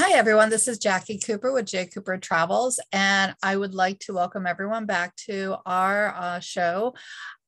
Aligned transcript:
Hi, 0.00 0.12
everyone. 0.12 0.48
This 0.48 0.68
is 0.68 0.78
Jackie 0.78 1.18
Cooper 1.18 1.52
with 1.52 1.66
J. 1.66 1.86
Cooper 1.86 2.18
Travels, 2.18 2.78
and 2.92 3.34
I 3.42 3.56
would 3.56 3.74
like 3.74 3.98
to 4.00 4.14
welcome 4.14 4.46
everyone 4.46 4.86
back 4.86 5.16
to 5.26 5.56
our 5.66 6.14
uh, 6.16 6.38
show. 6.38 6.94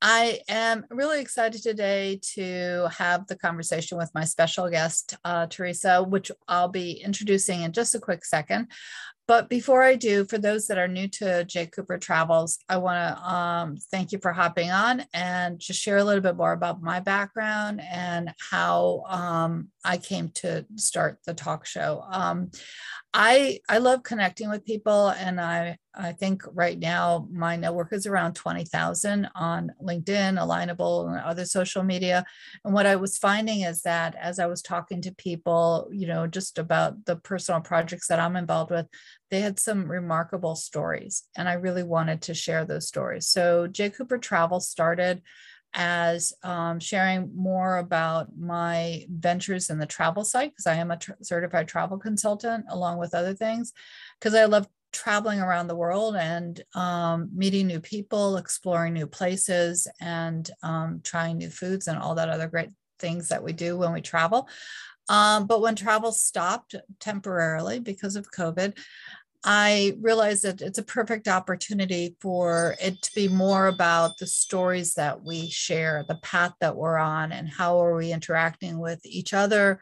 I 0.02 0.40
am 0.48 0.84
really 0.90 1.20
excited 1.20 1.62
today 1.62 2.18
to 2.34 2.88
have 2.98 3.28
the 3.28 3.36
conversation 3.36 3.98
with 3.98 4.10
my 4.16 4.24
special 4.24 4.68
guest, 4.68 5.16
uh, 5.24 5.46
Teresa, 5.46 6.02
which 6.02 6.32
I'll 6.48 6.66
be 6.66 6.94
introducing 6.94 7.60
in 7.62 7.70
just 7.70 7.94
a 7.94 8.00
quick 8.00 8.24
second. 8.24 8.72
But 9.30 9.48
before 9.48 9.84
I 9.84 9.94
do, 9.94 10.24
for 10.24 10.38
those 10.38 10.66
that 10.66 10.76
are 10.76 10.88
new 10.88 11.06
to 11.06 11.44
J. 11.44 11.66
Cooper 11.66 11.98
Travels, 11.98 12.58
I 12.68 12.78
want 12.78 13.16
to 13.16 13.32
um, 13.32 13.76
thank 13.92 14.10
you 14.10 14.18
for 14.18 14.32
hopping 14.32 14.72
on 14.72 15.04
and 15.14 15.60
just 15.60 15.80
share 15.80 15.98
a 15.98 16.02
little 16.02 16.20
bit 16.20 16.34
more 16.34 16.50
about 16.50 16.82
my 16.82 16.98
background 16.98 17.80
and 17.80 18.34
how 18.50 19.04
um, 19.06 19.68
I 19.84 19.98
came 19.98 20.30
to 20.30 20.66
start 20.74 21.18
the 21.26 21.34
talk 21.34 21.64
show. 21.64 22.02
Um, 22.10 22.50
I 23.12 23.58
I 23.68 23.78
love 23.78 24.04
connecting 24.04 24.50
with 24.50 24.64
people, 24.64 25.08
and 25.08 25.40
I 25.40 25.78
I 25.94 26.12
think 26.12 26.42
right 26.52 26.78
now 26.78 27.26
my 27.32 27.56
network 27.56 27.92
is 27.92 28.06
around 28.06 28.34
20,000 28.34 29.28
on 29.34 29.72
LinkedIn, 29.82 30.38
Alignable, 30.38 31.08
and 31.08 31.20
other 31.20 31.44
social 31.44 31.82
media. 31.82 32.24
And 32.64 32.72
what 32.72 32.86
I 32.86 32.94
was 32.94 33.18
finding 33.18 33.62
is 33.62 33.82
that 33.82 34.14
as 34.14 34.38
I 34.38 34.46
was 34.46 34.62
talking 34.62 35.02
to 35.02 35.14
people, 35.14 35.88
you 35.90 36.06
know, 36.06 36.28
just 36.28 36.58
about 36.58 37.04
the 37.06 37.16
personal 37.16 37.60
projects 37.60 38.06
that 38.06 38.20
I'm 38.20 38.36
involved 38.36 38.70
with, 38.70 38.86
they 39.30 39.40
had 39.40 39.58
some 39.58 39.90
remarkable 39.90 40.54
stories. 40.54 41.24
And 41.36 41.48
I 41.48 41.54
really 41.54 41.82
wanted 41.82 42.22
to 42.22 42.34
share 42.34 42.64
those 42.64 42.86
stories. 42.86 43.26
So 43.26 43.66
J. 43.66 43.90
Cooper 43.90 44.18
Travel 44.18 44.60
started 44.60 45.22
as 45.74 46.32
um, 46.42 46.80
sharing 46.80 47.30
more 47.34 47.78
about 47.78 48.36
my 48.36 49.04
ventures 49.08 49.70
in 49.70 49.78
the 49.78 49.86
travel 49.86 50.24
site 50.24 50.50
because 50.50 50.66
I 50.66 50.74
am 50.74 50.90
a 50.90 50.96
tr- 50.96 51.12
certified 51.22 51.68
travel 51.68 51.98
consultant 51.98 52.66
along 52.68 52.98
with 52.98 53.14
other 53.14 53.34
things 53.34 53.72
because 54.18 54.34
I 54.34 54.46
love 54.46 54.66
traveling 54.92 55.40
around 55.40 55.68
the 55.68 55.76
world 55.76 56.16
and 56.16 56.60
um, 56.74 57.30
meeting 57.32 57.66
new 57.66 57.80
people, 57.80 58.36
exploring 58.36 58.94
new 58.94 59.06
places, 59.06 59.86
and 60.00 60.50
um, 60.62 61.00
trying 61.04 61.38
new 61.38 61.50
foods 61.50 61.86
and 61.86 61.98
all 61.98 62.14
that 62.16 62.28
other 62.28 62.48
great 62.48 62.70
things 62.98 63.28
that 63.28 63.42
we 63.42 63.52
do 63.52 63.76
when 63.76 63.92
we 63.92 64.00
travel. 64.00 64.48
Um, 65.08 65.46
but 65.46 65.60
when 65.60 65.74
travel 65.74 66.12
stopped 66.12 66.74
temporarily 67.00 67.80
because 67.80 68.14
of 68.16 68.30
COVID, 68.30 68.78
I 69.42 69.96
realize 70.00 70.42
that 70.42 70.60
it's 70.60 70.78
a 70.78 70.82
perfect 70.82 71.26
opportunity 71.26 72.16
for 72.20 72.76
it 72.80 73.00
to 73.02 73.14
be 73.14 73.28
more 73.28 73.68
about 73.68 74.18
the 74.18 74.26
stories 74.26 74.94
that 74.94 75.24
we 75.24 75.48
share, 75.48 76.04
the 76.06 76.16
path 76.16 76.52
that 76.60 76.76
we're 76.76 76.98
on, 76.98 77.32
and 77.32 77.48
how 77.48 77.82
are 77.82 77.96
we 77.96 78.12
interacting 78.12 78.78
with 78.78 79.00
each 79.04 79.32
other, 79.32 79.80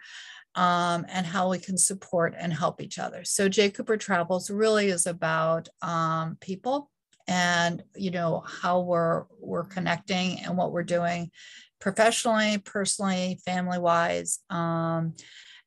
um, 0.54 1.04
and 1.08 1.26
how 1.26 1.50
we 1.50 1.58
can 1.58 1.76
support 1.76 2.34
and 2.38 2.52
help 2.52 2.80
each 2.80 2.98
other. 2.98 3.24
So 3.24 3.48
J. 3.48 3.70
Cooper 3.70 3.96
Travels 3.96 4.50
really 4.50 4.88
is 4.88 5.06
about 5.06 5.68
um, 5.82 6.36
people 6.40 6.90
and 7.26 7.82
you 7.94 8.10
know 8.10 8.42
how 8.46 8.80
we're 8.80 9.24
we're 9.38 9.64
connecting 9.64 10.40
and 10.40 10.56
what 10.56 10.72
we're 10.72 10.82
doing 10.82 11.30
professionally, 11.80 12.58
personally, 12.58 13.38
family 13.44 13.78
wise. 13.78 14.40
Um, 14.50 15.14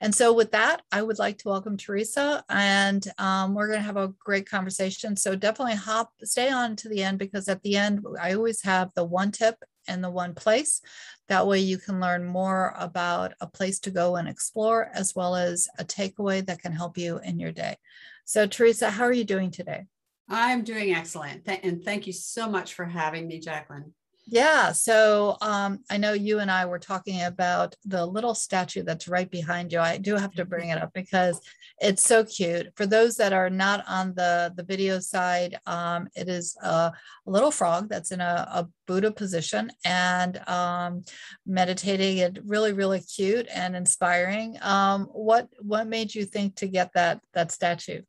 and 0.02 0.13
so, 0.16 0.33
with 0.33 0.52
that, 0.52 0.81
I 0.91 1.03
would 1.03 1.19
like 1.19 1.38
to 1.39 1.47
welcome 1.47 1.77
Teresa, 1.77 2.44
and 2.49 3.05
um, 3.19 3.53
we're 3.53 3.67
going 3.67 3.80
to 3.80 3.85
have 3.85 3.97
a 3.97 4.13
great 4.19 4.49
conversation. 4.49 5.16
So, 5.16 5.35
definitely 5.35 5.75
hop, 5.75 6.11
stay 6.23 6.49
on 6.49 6.75
to 6.77 6.89
the 6.89 7.03
end 7.03 7.19
because 7.19 7.47
at 7.47 7.61
the 7.61 7.77
end, 7.77 8.03
I 8.19 8.33
always 8.33 8.63
have 8.63 8.89
the 8.95 9.03
one 9.03 9.31
tip 9.31 9.55
and 9.88 10.03
the 10.03 10.09
one 10.09 10.33
place. 10.33 10.81
That 11.27 11.45
way, 11.45 11.59
you 11.59 11.77
can 11.77 11.99
learn 11.99 12.25
more 12.25 12.73
about 12.77 13.33
a 13.41 13.47
place 13.47 13.79
to 13.81 13.91
go 13.91 14.16
and 14.16 14.27
explore, 14.27 14.89
as 14.91 15.16
well 15.16 15.35
as 15.35 15.69
a 15.77 15.85
takeaway 15.85 16.44
that 16.47 16.63
can 16.63 16.73
help 16.73 16.97
you 16.97 17.19
in 17.19 17.39
your 17.39 17.52
day. 17.52 17.77
So, 18.25 18.47
Teresa, 18.47 18.89
how 18.89 19.03
are 19.03 19.13
you 19.13 19.23
doing 19.23 19.52
today? 19.52 19.85
I'm 20.27 20.63
doing 20.63 20.95
excellent. 20.95 21.47
And 21.47 21.83
thank 21.83 22.07
you 22.07 22.13
so 22.13 22.50
much 22.50 22.73
for 22.73 22.85
having 22.85 23.28
me, 23.28 23.40
Jacqueline. 23.40 23.94
Yeah. 24.34 24.72
So 24.72 25.36
um, 25.42 25.80
I 25.90 25.97
know 25.97 26.14
you 26.14 26.40
and 26.40 26.50
I 26.50 26.66
were 26.66 26.80
talking 26.80 27.24
about 27.24 27.75
the 27.84 28.06
little 28.06 28.34
statue 28.34 28.81
that's 28.81 29.09
right 29.09 29.30
behind 29.30 29.74
you. 29.74 29.81
I 29.81 29.97
do 29.97 30.16
have 30.16 30.31
to 30.36 30.46
bring 30.46 30.69
it 30.69 30.81
up 30.81 30.94
because 30.94 31.42
it's 31.81 32.02
so 32.02 32.24
cute. 32.24 32.68
For 32.78 32.86
those 32.86 33.18
that 33.18 33.34
are 33.34 33.50
not 33.50 33.84
on 33.90 34.14
the, 34.16 34.53
the 34.56 34.64
video 34.64 35.02
side, 35.02 35.59
um, 35.66 36.08
it 36.16 36.30
is 36.30 36.56
a, 36.64 36.94
little 37.25 37.52
frog 37.52 37.88
that's 37.88 38.12
in 38.12 38.20
a, 38.20 38.47
a 38.52 38.68
Buddha 38.88 39.12
position 39.12 39.70
and 39.86 40.38
um, 40.47 41.03
meditating. 41.46 42.18
It 42.18 42.40
really, 42.46 42.72
really 42.72 43.02
cute 43.02 43.47
and 43.53 43.75
inspiring. 43.75 44.58
Um, 44.62 45.06
what 45.12 45.47
what 45.59 45.88
made 45.88 46.16
you 46.16 46.25
think 46.25 46.56
to 46.56 46.68
get 46.68 46.91
that 46.96 47.22
that 47.34 47.52
statue? 47.52 48.02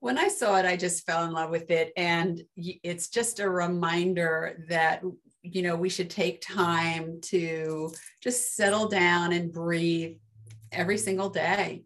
when 0.00 0.18
I 0.18 0.28
saw 0.28 0.56
it, 0.56 0.66
I 0.66 0.76
just 0.76 1.04
fell 1.06 1.24
in 1.24 1.32
love 1.32 1.50
with 1.50 1.70
it. 1.70 1.92
And 1.96 2.40
it's 2.56 3.08
just 3.08 3.40
a 3.40 3.50
reminder 3.50 4.64
that 4.68 5.02
you 5.54 5.62
know, 5.62 5.76
we 5.76 5.88
should 5.88 6.10
take 6.10 6.40
time 6.40 7.20
to 7.22 7.92
just 8.20 8.56
settle 8.56 8.88
down 8.88 9.32
and 9.32 9.52
breathe 9.52 10.16
every 10.72 10.98
single 10.98 11.30
day. 11.30 11.84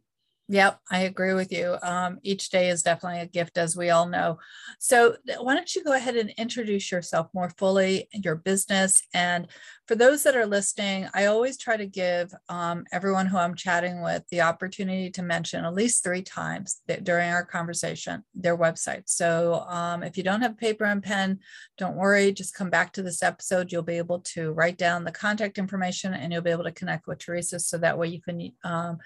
Yep, 0.53 0.81
I 0.91 1.03
agree 1.03 1.33
with 1.33 1.53
you. 1.53 1.77
Um, 1.81 2.19
each 2.25 2.51
day 2.51 2.71
is 2.71 2.83
definitely 2.83 3.21
a 3.21 3.27
gift, 3.27 3.57
as 3.57 3.77
we 3.77 3.91
all 3.91 4.09
know. 4.09 4.41
So, 4.81 5.15
why 5.39 5.55
don't 5.55 5.73
you 5.77 5.85
go 5.85 5.93
ahead 5.93 6.17
and 6.17 6.31
introduce 6.31 6.91
yourself 6.91 7.29
more 7.33 7.51
fully, 7.57 8.09
and 8.13 8.25
your 8.25 8.35
business, 8.35 9.01
and 9.15 9.47
for 9.87 9.95
those 9.95 10.25
that 10.25 10.37
are 10.37 10.47
listening, 10.47 11.09
I 11.15 11.27
always 11.27 11.57
try 11.57 11.77
to 11.77 11.87
give 11.87 12.33
um, 12.49 12.85
everyone 12.93 13.27
who 13.27 13.39
I'm 13.39 13.57
chatting 13.57 14.03
with 14.03 14.25
the 14.31 14.41
opportunity 14.41 15.11
to 15.11 15.23
mention 15.23 15.65
at 15.65 15.75
least 15.75 16.03
three 16.05 16.23
times 16.23 16.81
during 17.03 17.29
our 17.31 17.45
conversation 17.45 18.23
their 18.33 18.57
website. 18.57 19.03
So 19.07 19.65
um, 19.69 20.05
if 20.05 20.17
you 20.17 20.23
don't 20.23 20.43
have 20.43 20.57
paper 20.57 20.85
and 20.85 21.03
pen, 21.03 21.41
don't 21.77 21.97
worry, 21.97 22.31
just 22.33 22.55
come 22.55 22.71
back 22.71 22.93
to 22.93 23.03
this 23.03 23.21
episode. 23.21 23.73
You'll 23.73 23.83
be 23.83 23.99
able 23.99 24.21
to 24.35 24.53
write 24.53 24.79
down 24.79 25.03
the 25.03 25.11
contact 25.11 25.59
information 25.59 26.15
and 26.15 26.33
you'll 26.33 26.43
be 26.43 26.51
able 26.53 26.65
to 26.65 26.71
connect 26.71 27.09
with 27.09 27.19
Teresa 27.19 27.59
so 27.59 27.77
that 27.79 27.99
way 27.99 28.07
you 28.07 28.21
can 28.21 28.53
um, 28.63 28.99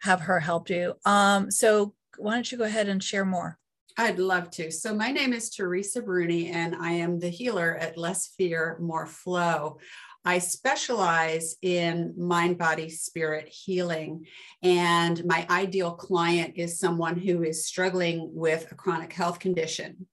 have 0.00 0.20
her 0.22 0.40
help 0.40 0.70
you. 0.70 0.94
Um, 1.04 1.50
so 1.50 1.94
why 2.18 2.34
don't 2.34 2.50
you 2.50 2.58
go 2.58 2.64
ahead 2.64 2.88
and 2.88 3.02
share 3.02 3.24
more? 3.24 3.58
I'd 3.98 4.18
love 4.18 4.50
to. 4.52 4.70
So, 4.70 4.94
my 4.94 5.10
name 5.10 5.32
is 5.32 5.48
Teresa 5.48 6.02
Bruni, 6.02 6.50
and 6.50 6.76
I 6.76 6.90
am 6.90 7.18
the 7.18 7.30
healer 7.30 7.76
at 7.76 7.96
Less 7.96 8.34
Fear, 8.36 8.76
More 8.78 9.06
Flow. 9.06 9.78
I 10.22 10.38
specialize 10.38 11.56
in 11.62 12.12
mind, 12.18 12.58
body, 12.58 12.90
spirit 12.90 13.48
healing. 13.48 14.26
And 14.60 15.24
my 15.24 15.46
ideal 15.48 15.92
client 15.92 16.54
is 16.56 16.80
someone 16.80 17.16
who 17.16 17.44
is 17.44 17.64
struggling 17.64 18.30
with 18.34 18.70
a 18.72 18.74
chronic 18.74 19.12
health 19.12 19.38
condition. 19.38 20.08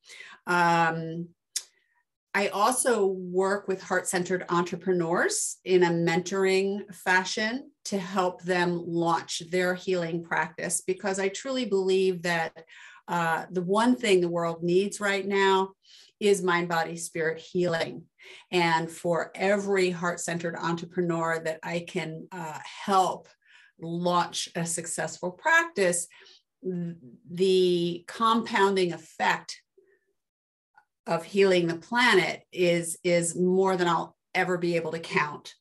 Um, 0.46 1.30
I 2.36 2.48
also 2.48 3.06
work 3.06 3.68
with 3.68 3.82
heart 3.82 4.08
centered 4.08 4.46
entrepreneurs 4.50 5.58
in 5.66 5.84
a 5.84 5.90
mentoring 5.90 6.94
fashion 6.94 7.70
to 7.86 8.00
help 8.00 8.42
them 8.42 8.82
launch 8.86 9.44
their 9.52 9.76
healing 9.76 10.24
practice 10.24 10.82
because 10.82 11.20
I 11.20 11.30
truly 11.30 11.66
believe 11.66 12.24
that 12.24 12.64
uh, 13.08 13.46
the 13.52 13.62
one 13.62 13.96
thing 13.96 14.20
the 14.22 14.30
world 14.30 14.64
needs 14.64 15.00
right 15.00 15.28
now 15.28 15.72
is 16.20 16.42
mind, 16.42 16.70
body, 16.70 16.96
spirit 16.96 17.40
healing. 17.40 18.04
And 18.52 18.90
for 18.90 19.32
every 19.36 19.92
heart 19.92 20.20
centered 20.20 20.56
entrepreneur 20.56 21.40
that 21.44 21.60
I 21.62 21.86
can 21.88 22.28
uh, 22.32 22.60
help 22.86 23.28
launch 23.80 24.50
a 24.56 24.66
successful 24.66 25.32
practice, 25.32 26.08
the 26.64 28.06
compounding 28.08 28.94
effect 28.94 29.62
of 31.06 31.24
healing 31.24 31.68
the 31.68 31.76
planet 31.76 32.44
is 32.52 32.98
is 33.04 33.36
more 33.36 33.76
than 33.76 33.88
I'll 33.88 34.16
ever 34.34 34.58
be 34.58 34.76
able 34.76 34.92
to 34.92 35.00
count. 35.00 35.54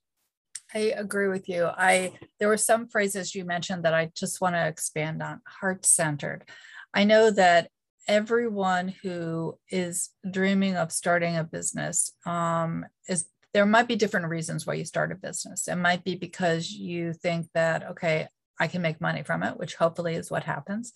I 0.74 0.94
agree 0.96 1.28
with 1.28 1.48
you. 1.48 1.66
I 1.66 2.12
there 2.38 2.48
were 2.48 2.56
some 2.56 2.88
phrases 2.88 3.34
you 3.34 3.44
mentioned 3.44 3.84
that 3.84 3.94
I 3.94 4.10
just 4.14 4.40
want 4.40 4.54
to 4.54 4.66
expand 4.66 5.22
on. 5.22 5.40
Heart 5.46 5.84
centered. 5.84 6.48
I 6.94 7.04
know 7.04 7.30
that 7.30 7.68
everyone 8.08 8.88
who 9.02 9.58
is 9.68 10.10
dreaming 10.28 10.76
of 10.76 10.92
starting 10.92 11.36
a 11.36 11.44
business 11.44 12.12
um, 12.26 12.84
is 13.08 13.26
there 13.54 13.66
might 13.66 13.88
be 13.88 13.96
different 13.96 14.28
reasons 14.28 14.66
why 14.66 14.74
you 14.74 14.84
start 14.84 15.12
a 15.12 15.14
business. 15.14 15.68
It 15.68 15.76
might 15.76 16.04
be 16.04 16.16
because 16.16 16.70
you 16.70 17.12
think 17.12 17.48
that, 17.54 17.90
okay, 17.90 18.28
I 18.58 18.66
can 18.66 18.82
make 18.82 19.00
money 19.00 19.22
from 19.22 19.42
it, 19.42 19.58
which 19.58 19.74
hopefully 19.74 20.14
is 20.14 20.30
what 20.30 20.44
happens. 20.44 20.92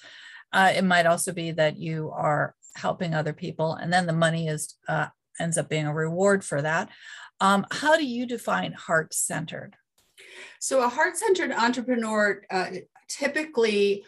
Uh, 0.52 0.72
it 0.74 0.84
might 0.84 1.06
also 1.06 1.32
be 1.32 1.50
that 1.52 1.76
you 1.76 2.10
are 2.14 2.54
helping 2.76 3.14
other 3.14 3.32
people, 3.32 3.74
and 3.74 3.92
then 3.92 4.06
the 4.06 4.12
money 4.12 4.48
is 4.48 4.76
uh, 4.88 5.06
ends 5.40 5.58
up 5.58 5.68
being 5.68 5.86
a 5.86 5.94
reward 5.94 6.44
for 6.44 6.62
that. 6.62 6.88
Um, 7.40 7.66
how 7.70 7.96
do 7.96 8.06
you 8.06 8.26
define 8.26 8.72
heart 8.72 9.12
centered? 9.12 9.76
So, 10.60 10.82
a 10.82 10.88
heart 10.88 11.16
centered 11.16 11.52
entrepreneur 11.52 12.42
uh, 12.50 12.70
typically 13.08 14.04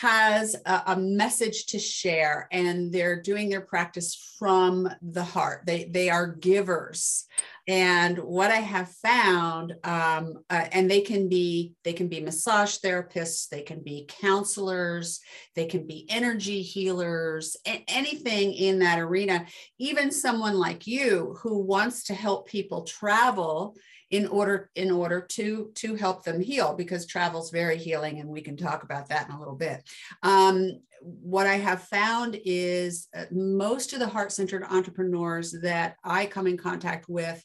has 0.00 0.56
a, 0.66 0.82
a, 0.88 0.96
message 0.96 1.66
to 1.66 1.78
share 1.78 2.48
and 2.50 2.92
they're 2.92 3.22
doing 3.22 3.48
their 3.48 3.60
practice 3.60 4.34
from 4.38 4.88
the 5.02 5.22
heart. 5.22 5.62
They 5.66 5.84
they 5.84 6.10
are 6.10 6.26
givers. 6.26 7.26
And 7.66 8.18
what 8.18 8.50
i 8.50 8.56
have 8.56 8.90
found 8.90 9.74
um, 9.84 10.34
uh, 10.50 10.66
and 10.72 10.90
they 10.90 11.00
can 11.00 11.30
be 11.30 11.72
they 11.82 11.94
can 11.94 12.08
be 12.08 12.20
massage 12.20 12.76
therapists 12.76 13.48
they 13.48 13.62
can 13.62 13.82
be 13.82 14.06
counselors 14.20 15.20
they 15.54 15.64
can 15.64 15.86
be 15.86 16.04
energy 16.10 16.60
healers 16.60 17.56
anything 17.88 18.52
in 18.54 18.80
that 18.80 18.98
arena. 18.98 19.46
Even 19.78 20.10
someone 20.10 20.54
like 20.54 20.86
you 20.86 21.36
who 21.40 21.58
wants 21.58 22.04
to 22.04 22.14
help 22.14 22.48
people 22.48 22.82
travel 22.82 23.76
in 24.14 24.28
order 24.28 24.70
in 24.76 24.92
order 24.92 25.20
to 25.20 25.72
to 25.74 25.96
help 25.96 26.22
them 26.22 26.40
heal 26.40 26.72
because 26.72 27.04
travel 27.04 27.42
is 27.42 27.50
very 27.50 27.76
healing 27.76 28.20
and 28.20 28.28
we 28.28 28.40
can 28.40 28.56
talk 28.56 28.84
about 28.84 29.08
that 29.08 29.28
in 29.28 29.34
a 29.34 29.38
little 29.38 29.56
bit 29.56 29.82
um, 30.22 30.70
what 31.00 31.48
i 31.48 31.56
have 31.56 31.82
found 31.82 32.38
is 32.44 33.08
uh, 33.16 33.24
most 33.32 33.92
of 33.92 33.98
the 33.98 34.06
heart-centered 34.06 34.62
entrepreneurs 34.70 35.50
that 35.62 35.96
i 36.04 36.24
come 36.26 36.46
in 36.46 36.56
contact 36.56 37.08
with 37.08 37.44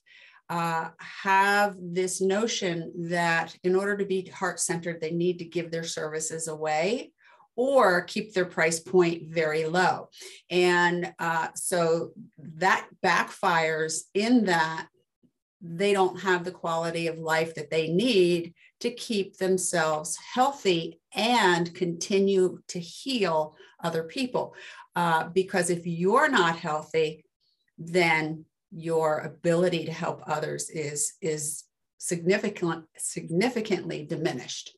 uh, 0.51 0.89
have 0.99 1.75
this 1.79 2.21
notion 2.21 2.91
that 3.09 3.55
in 3.63 3.75
order 3.75 3.97
to 3.97 4.05
be 4.05 4.27
heart-centered 4.27 5.01
they 5.01 5.11
need 5.11 5.39
to 5.39 5.45
give 5.45 5.71
their 5.71 5.83
services 5.83 6.47
away 6.47 7.11
or 7.55 8.03
keep 8.03 8.33
their 8.33 8.45
price 8.45 8.79
point 8.79 9.23
very 9.27 9.65
low. 9.65 10.07
And 10.49 11.13
uh, 11.19 11.49
so 11.55 12.11
that 12.37 12.87
backfires 13.03 14.03
in 14.13 14.45
that 14.45 14.87
they 15.61 15.93
don't 15.93 16.21
have 16.21 16.45
the 16.45 16.51
quality 16.51 17.07
of 17.07 17.19
life 17.19 17.55
that 17.55 17.69
they 17.69 17.89
need 17.89 18.53
to 18.79 18.91
keep 18.91 19.37
themselves 19.37 20.17
healthy 20.33 20.99
and 21.13 21.73
continue 21.75 22.59
to 22.67 22.79
heal 22.79 23.55
other 23.83 24.03
people. 24.03 24.53
Uh, 24.95 25.27
because 25.29 25.69
if 25.69 25.85
you're 25.85 26.29
not 26.29 26.57
healthy, 26.57 27.25
then 27.77 28.45
your 28.71 29.19
ability 29.19 29.85
to 29.85 29.91
help 29.91 30.21
others 30.27 30.69
is 30.69 31.13
is 31.21 31.63
significant, 31.97 32.85
significantly 32.97 34.05
diminished. 34.05 34.75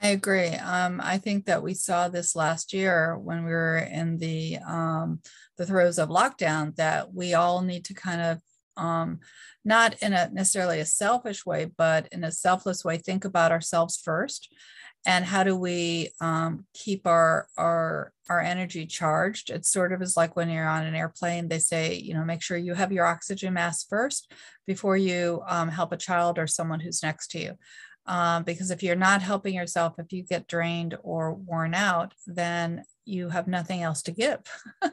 I 0.00 0.08
agree. 0.08 0.48
Um, 0.48 1.00
I 1.02 1.18
think 1.18 1.46
that 1.46 1.62
we 1.62 1.74
saw 1.74 2.08
this 2.08 2.34
last 2.34 2.72
year 2.72 3.16
when 3.16 3.44
we 3.44 3.52
were 3.52 3.78
in 3.78 4.18
the 4.18 4.58
um, 4.66 5.20
the 5.56 5.64
throes 5.64 5.98
of 5.98 6.08
lockdown 6.08 6.74
that 6.76 7.14
we 7.14 7.34
all 7.34 7.62
need 7.62 7.84
to 7.86 7.94
kind 7.94 8.20
of 8.20 8.40
um, 8.76 9.20
not 9.64 9.94
in 10.02 10.12
a 10.12 10.30
necessarily 10.30 10.80
a 10.80 10.86
selfish 10.86 11.44
way, 11.46 11.70
but 11.76 12.08
in 12.12 12.24
a 12.24 12.32
selfless 12.32 12.84
way, 12.84 12.98
think 12.98 13.24
about 13.24 13.52
ourselves 13.52 14.00
first. 14.02 14.52
And 15.04 15.24
how 15.24 15.42
do 15.42 15.56
we 15.56 16.10
um, 16.20 16.64
keep 16.74 17.06
our 17.06 17.48
our 17.58 18.12
our 18.28 18.40
energy 18.40 18.86
charged? 18.86 19.50
It 19.50 19.66
sort 19.66 19.92
of 19.92 20.00
is 20.00 20.16
like 20.16 20.36
when 20.36 20.48
you're 20.48 20.68
on 20.68 20.86
an 20.86 20.94
airplane. 20.94 21.48
They 21.48 21.58
say, 21.58 21.94
you 21.94 22.14
know, 22.14 22.24
make 22.24 22.42
sure 22.42 22.56
you 22.56 22.74
have 22.74 22.92
your 22.92 23.06
oxygen 23.06 23.54
mask 23.54 23.88
first 23.88 24.32
before 24.66 24.96
you 24.96 25.42
um, 25.48 25.68
help 25.68 25.92
a 25.92 25.96
child 25.96 26.38
or 26.38 26.46
someone 26.46 26.80
who's 26.80 27.02
next 27.02 27.32
to 27.32 27.40
you. 27.40 27.52
Um, 28.06 28.42
because 28.42 28.70
if 28.70 28.82
you're 28.82 28.96
not 28.96 29.22
helping 29.22 29.54
yourself, 29.54 29.94
if 29.98 30.12
you 30.12 30.22
get 30.22 30.48
drained 30.48 30.96
or 31.02 31.34
worn 31.34 31.74
out, 31.74 32.14
then 32.26 32.84
you 33.04 33.28
have 33.28 33.48
nothing 33.48 33.82
else 33.82 34.02
to 34.02 34.12
give. 34.12 34.40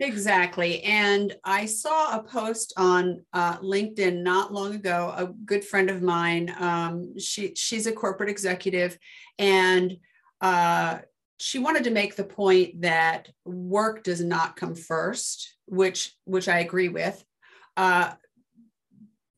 Exactly. 0.00 0.82
And 0.82 1.34
I 1.44 1.66
saw 1.66 2.18
a 2.18 2.22
post 2.22 2.72
on 2.76 3.24
uh, 3.32 3.58
LinkedIn 3.58 4.22
not 4.22 4.52
long 4.52 4.74
ago. 4.74 5.14
A 5.16 5.26
good 5.26 5.64
friend 5.64 5.88
of 5.88 6.02
mine, 6.02 6.54
um, 6.58 7.18
she 7.18 7.54
she's 7.54 7.86
a 7.86 7.92
corporate 7.92 8.28
executive, 8.28 8.98
and 9.38 9.96
uh, 10.40 10.98
she 11.38 11.60
wanted 11.60 11.84
to 11.84 11.90
make 11.90 12.16
the 12.16 12.24
point 12.24 12.80
that 12.82 13.28
work 13.44 14.02
does 14.02 14.20
not 14.20 14.56
come 14.56 14.74
first, 14.74 15.54
which 15.66 16.12
which 16.24 16.48
I 16.48 16.58
agree 16.58 16.88
with. 16.88 17.24
Uh, 17.76 18.14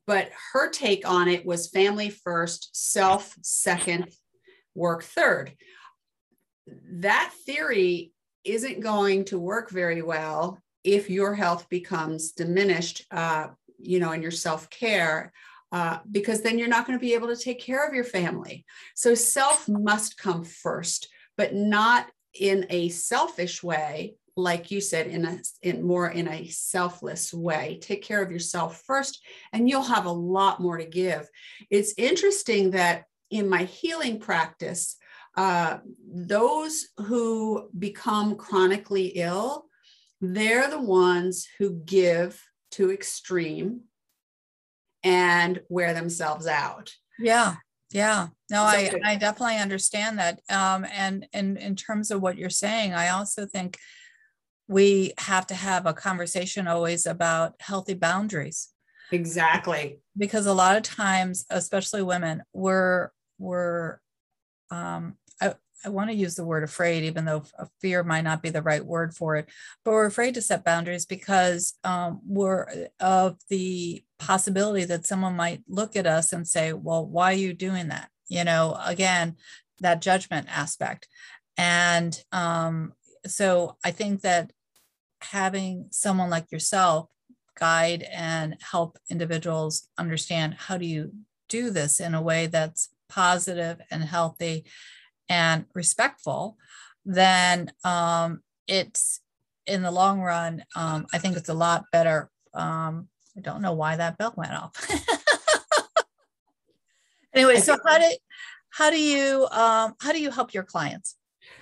but 0.06 0.30
her 0.52 0.70
take 0.70 1.06
on 1.06 1.28
it 1.28 1.44
was 1.44 1.68
family 1.68 2.08
first, 2.08 2.70
self 2.72 3.36
second, 3.42 4.10
work 4.74 5.04
third. 5.04 5.52
That 6.66 7.32
theory 7.44 8.12
isn't 8.44 8.80
going 8.80 9.24
to 9.26 9.38
work 9.38 9.70
very 9.70 10.02
well 10.02 10.60
if 10.84 11.10
your 11.10 11.34
health 11.34 11.68
becomes 11.68 12.32
diminished, 12.32 13.04
uh, 13.10 13.48
you 13.78 13.98
know, 13.98 14.12
in 14.12 14.22
your 14.22 14.30
self 14.30 14.70
care, 14.70 15.32
uh, 15.72 15.98
because 16.10 16.42
then 16.42 16.58
you're 16.58 16.68
not 16.68 16.86
going 16.86 16.98
to 16.98 17.04
be 17.04 17.14
able 17.14 17.28
to 17.28 17.36
take 17.36 17.60
care 17.60 17.86
of 17.86 17.92
your 17.92 18.04
family. 18.04 18.64
So 18.94 19.14
self 19.14 19.68
must 19.68 20.16
come 20.16 20.44
first, 20.44 21.08
but 21.36 21.54
not 21.54 22.06
in 22.38 22.66
a 22.70 22.88
selfish 22.90 23.62
way, 23.62 24.14
like 24.36 24.70
you 24.70 24.80
said, 24.80 25.08
in 25.08 25.24
a 25.24 25.38
in 25.62 25.82
more 25.82 26.08
in 26.08 26.28
a 26.28 26.46
selfless 26.48 27.34
way. 27.34 27.78
Take 27.80 28.02
care 28.02 28.22
of 28.22 28.30
yourself 28.30 28.82
first, 28.86 29.24
and 29.52 29.68
you'll 29.68 29.82
have 29.82 30.06
a 30.06 30.10
lot 30.10 30.60
more 30.60 30.76
to 30.76 30.86
give. 30.86 31.28
It's 31.68 31.94
interesting 31.96 32.70
that 32.70 33.04
in 33.30 33.48
my 33.48 33.64
healing 33.64 34.20
practice, 34.20 34.96
uh, 35.36 35.78
those 36.08 36.86
who 36.96 37.68
become 37.78 38.36
chronically 38.36 39.08
ill, 39.16 39.66
they're 40.20 40.70
the 40.70 40.80
ones 40.80 41.46
who 41.58 41.82
give 41.84 42.42
to 42.72 42.90
extreme 42.90 43.82
and 45.04 45.60
wear 45.68 45.94
themselves 45.94 46.46
out. 46.46 46.92
Yeah. 47.18 47.56
Yeah. 47.92 48.28
No, 48.50 48.62
I, 48.62 48.92
I 49.04 49.16
definitely 49.16 49.58
understand 49.58 50.18
that. 50.18 50.40
Um, 50.50 50.84
and, 50.92 51.26
and 51.32 51.56
in 51.56 51.76
terms 51.76 52.10
of 52.10 52.20
what 52.20 52.36
you're 52.36 52.50
saying, 52.50 52.94
I 52.94 53.10
also 53.10 53.46
think 53.46 53.78
we 54.68 55.12
have 55.18 55.46
to 55.48 55.54
have 55.54 55.86
a 55.86 55.94
conversation 55.94 56.66
always 56.66 57.06
about 57.06 57.54
healthy 57.60 57.94
boundaries. 57.94 58.70
Exactly. 59.12 60.00
Because 60.16 60.46
a 60.46 60.52
lot 60.52 60.76
of 60.76 60.82
times, 60.82 61.46
especially 61.50 62.02
women, 62.02 62.42
we're, 62.52 63.10
we're 63.38 64.00
um, 64.70 65.16
I, 65.86 65.90
want 65.90 66.10
to 66.10 66.16
use 66.16 66.34
the 66.34 66.44
word 66.44 66.64
afraid, 66.64 67.04
even 67.04 67.24
though 67.24 67.44
fear 67.80 68.02
might 68.02 68.24
not 68.24 68.42
be 68.42 68.50
the 68.50 68.62
right 68.62 68.84
word 68.84 69.14
for 69.14 69.36
it, 69.36 69.48
but 69.84 69.92
we're 69.92 70.06
afraid 70.06 70.34
to 70.34 70.42
set 70.42 70.64
boundaries 70.64 71.06
because 71.06 71.74
um, 71.84 72.20
we're 72.26 72.88
of 73.00 73.36
the 73.48 74.02
possibility 74.18 74.84
that 74.84 75.06
someone 75.06 75.36
might 75.36 75.62
look 75.68 75.96
at 75.96 76.06
us 76.06 76.32
and 76.32 76.46
say, 76.46 76.72
well, 76.72 77.06
why 77.06 77.32
are 77.32 77.36
you 77.36 77.54
doing 77.54 77.88
that? 77.88 78.10
You 78.28 78.44
know, 78.44 78.78
again, 78.84 79.36
that 79.80 80.02
judgment 80.02 80.48
aspect. 80.50 81.08
And 81.56 82.18
um, 82.32 82.92
so 83.26 83.76
I 83.84 83.90
think 83.90 84.22
that 84.22 84.52
having 85.20 85.86
someone 85.90 86.30
like 86.30 86.52
yourself 86.52 87.08
guide 87.58 88.06
and 88.12 88.56
help 88.60 88.98
individuals 89.10 89.88
understand 89.96 90.54
how 90.54 90.76
do 90.76 90.86
you 90.86 91.12
do 91.48 91.70
this 91.70 92.00
in 92.00 92.14
a 92.14 92.22
way 92.22 92.46
that's 92.46 92.90
positive 93.08 93.80
and 93.90 94.02
healthy 94.02 94.64
and 95.28 95.66
respectful, 95.74 96.56
then 97.04 97.70
um, 97.84 98.40
it's 98.66 99.20
in 99.66 99.82
the 99.82 99.90
long 99.90 100.20
run, 100.20 100.64
um, 100.76 101.06
I 101.12 101.18
think 101.18 101.36
it's 101.36 101.48
a 101.48 101.54
lot 101.54 101.84
better. 101.92 102.30
Um, 102.54 103.08
I 103.36 103.40
don't 103.40 103.62
know 103.62 103.72
why 103.72 103.96
that 103.96 104.18
bell 104.18 104.32
went 104.36 104.52
off. 104.52 104.72
anyway, 107.34 107.58
so 107.58 107.76
how 107.84 107.98
do 107.98 108.16
how 108.70 108.90
do 108.90 109.00
you 109.00 109.46
um, 109.50 109.94
how 110.00 110.12
do 110.12 110.20
you 110.20 110.30
help 110.30 110.54
your 110.54 110.62
clients? 110.62 111.16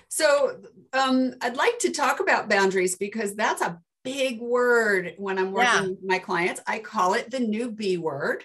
So 0.07 0.59
um, 0.93 1.33
I'd 1.41 1.57
like 1.57 1.79
to 1.79 1.91
talk 1.91 2.19
about 2.19 2.49
boundaries 2.49 2.95
because 2.95 3.35
that's 3.35 3.61
a 3.61 3.79
big 4.03 4.39
word 4.39 5.15
when 5.17 5.37
I'm 5.37 5.51
working 5.51 5.83
yeah. 5.83 5.89
with 5.89 6.03
my 6.03 6.19
clients. 6.19 6.61
I 6.67 6.79
call 6.79 7.15
it 7.15 7.31
the 7.31 7.39
new 7.39 7.71
B 7.71 7.97
word 7.97 8.43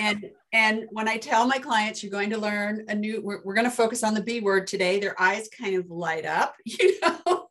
and 0.00 0.30
and 0.52 0.84
when 0.90 1.08
I 1.08 1.18
tell 1.18 1.46
my 1.46 1.58
clients 1.58 2.02
you're 2.02 2.12
going 2.12 2.30
to 2.30 2.38
learn 2.38 2.84
a 2.88 2.94
new, 2.94 3.20
we're, 3.22 3.42
we're 3.44 3.54
going 3.54 3.64
to 3.66 3.70
focus 3.70 4.02
on 4.02 4.14
the 4.14 4.22
B 4.22 4.40
word 4.40 4.66
today. 4.66 4.98
Their 4.98 5.20
eyes 5.20 5.48
kind 5.48 5.76
of 5.76 5.90
light 5.90 6.24
up, 6.24 6.54
you 6.64 6.98
know. 7.00 7.48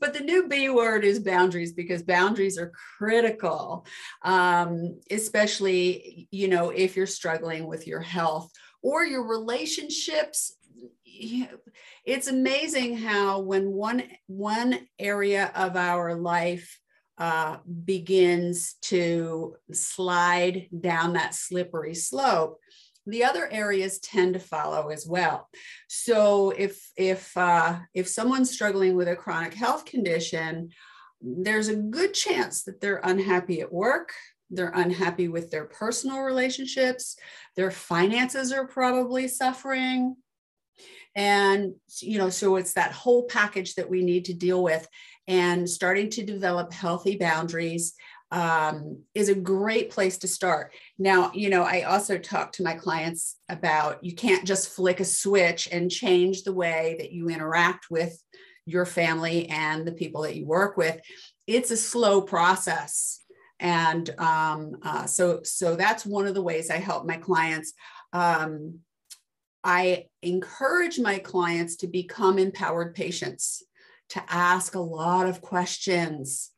but 0.00 0.12
the 0.12 0.20
new 0.20 0.48
B 0.48 0.68
word 0.68 1.04
is 1.04 1.20
boundaries 1.20 1.72
because 1.72 2.02
boundaries 2.02 2.58
are 2.58 2.72
critical, 2.98 3.86
um, 4.22 4.98
especially 5.10 6.28
you 6.30 6.48
know 6.48 6.70
if 6.70 6.96
you're 6.96 7.06
struggling 7.06 7.66
with 7.66 7.86
your 7.86 8.00
health 8.00 8.50
or 8.82 9.04
your 9.04 9.26
relationships 9.26 10.56
it's 12.04 12.28
amazing 12.28 12.96
how 12.96 13.40
when 13.40 13.70
one 13.72 14.02
one 14.26 14.86
area 14.98 15.50
of 15.54 15.76
our 15.76 16.14
life 16.14 16.78
uh, 17.18 17.56
begins 17.84 18.74
to 18.82 19.56
slide 19.72 20.68
down 20.78 21.14
that 21.14 21.34
slippery 21.34 21.94
slope, 21.94 22.60
the 23.06 23.24
other 23.24 23.48
areas 23.50 23.98
tend 24.00 24.34
to 24.34 24.40
follow 24.40 24.88
as 24.88 25.06
well. 25.06 25.48
So 25.88 26.50
if 26.50 26.90
if 26.96 27.36
uh, 27.36 27.78
if 27.94 28.08
someone's 28.08 28.50
struggling 28.50 28.96
with 28.96 29.08
a 29.08 29.16
chronic 29.16 29.54
health 29.54 29.84
condition, 29.84 30.70
there's 31.20 31.68
a 31.68 31.76
good 31.76 32.14
chance 32.14 32.64
that 32.64 32.80
they're 32.80 33.00
unhappy 33.02 33.60
at 33.60 33.72
work. 33.72 34.12
They're 34.50 34.72
unhappy 34.74 35.28
with 35.28 35.50
their 35.50 35.64
personal 35.64 36.20
relationships. 36.20 37.16
Their 37.56 37.70
finances 37.70 38.52
are 38.52 38.66
probably 38.66 39.28
suffering. 39.28 40.16
and 41.14 41.74
you 42.00 42.18
know 42.18 42.30
so 42.30 42.56
it's 42.56 42.74
that 42.74 42.92
whole 42.92 43.24
package 43.26 43.74
that 43.74 43.88
we 43.88 44.02
need 44.02 44.26
to 44.26 44.34
deal 44.34 44.62
with 44.62 44.86
and 45.28 45.68
starting 45.68 46.10
to 46.10 46.24
develop 46.24 46.72
healthy 46.72 47.16
boundaries 47.16 47.94
um, 48.32 49.02
is 49.14 49.28
a 49.28 49.34
great 49.34 49.90
place 49.90 50.18
to 50.18 50.28
start. 50.28 50.72
Now, 50.98 51.30
you 51.32 51.48
know, 51.48 51.62
I 51.62 51.82
also 51.82 52.18
talk 52.18 52.52
to 52.52 52.62
my 52.62 52.74
clients 52.74 53.36
about 53.48 54.02
you 54.02 54.14
can't 54.14 54.46
just 54.46 54.70
flick 54.70 55.00
a 55.00 55.04
switch 55.04 55.68
and 55.70 55.90
change 55.90 56.42
the 56.42 56.52
way 56.52 56.96
that 56.98 57.12
you 57.12 57.28
interact 57.28 57.86
with 57.90 58.20
your 58.66 58.84
family 58.84 59.48
and 59.48 59.86
the 59.86 59.92
people 59.92 60.22
that 60.22 60.36
you 60.36 60.44
work 60.44 60.76
with. 60.76 61.00
It's 61.46 61.70
a 61.70 61.76
slow 61.76 62.20
process. 62.20 63.20
And 63.60 64.10
um, 64.18 64.76
uh, 64.82 65.06
so, 65.06 65.40
so 65.44 65.76
that's 65.76 66.04
one 66.04 66.26
of 66.26 66.34
the 66.34 66.42
ways 66.42 66.68
I 66.68 66.76
help 66.76 67.06
my 67.06 67.16
clients. 67.16 67.72
Um, 68.12 68.80
I 69.62 70.06
encourage 70.22 70.98
my 70.98 71.18
clients 71.18 71.76
to 71.76 71.86
become 71.86 72.38
empowered 72.38 72.94
patients, 72.94 73.62
to 74.10 74.22
ask 74.28 74.74
a 74.74 74.80
lot 74.80 75.26
of 75.26 75.40
questions 75.40 76.52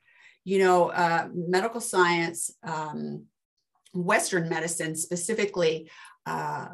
you 0.49 0.59
know, 0.61 0.89
uh, 0.89 1.29
medical 1.35 1.79
science, 1.79 2.51
um, 2.63 3.27
Western 3.93 4.49
medicine 4.49 4.95
specifically, 4.95 5.91
uh, 6.25 6.69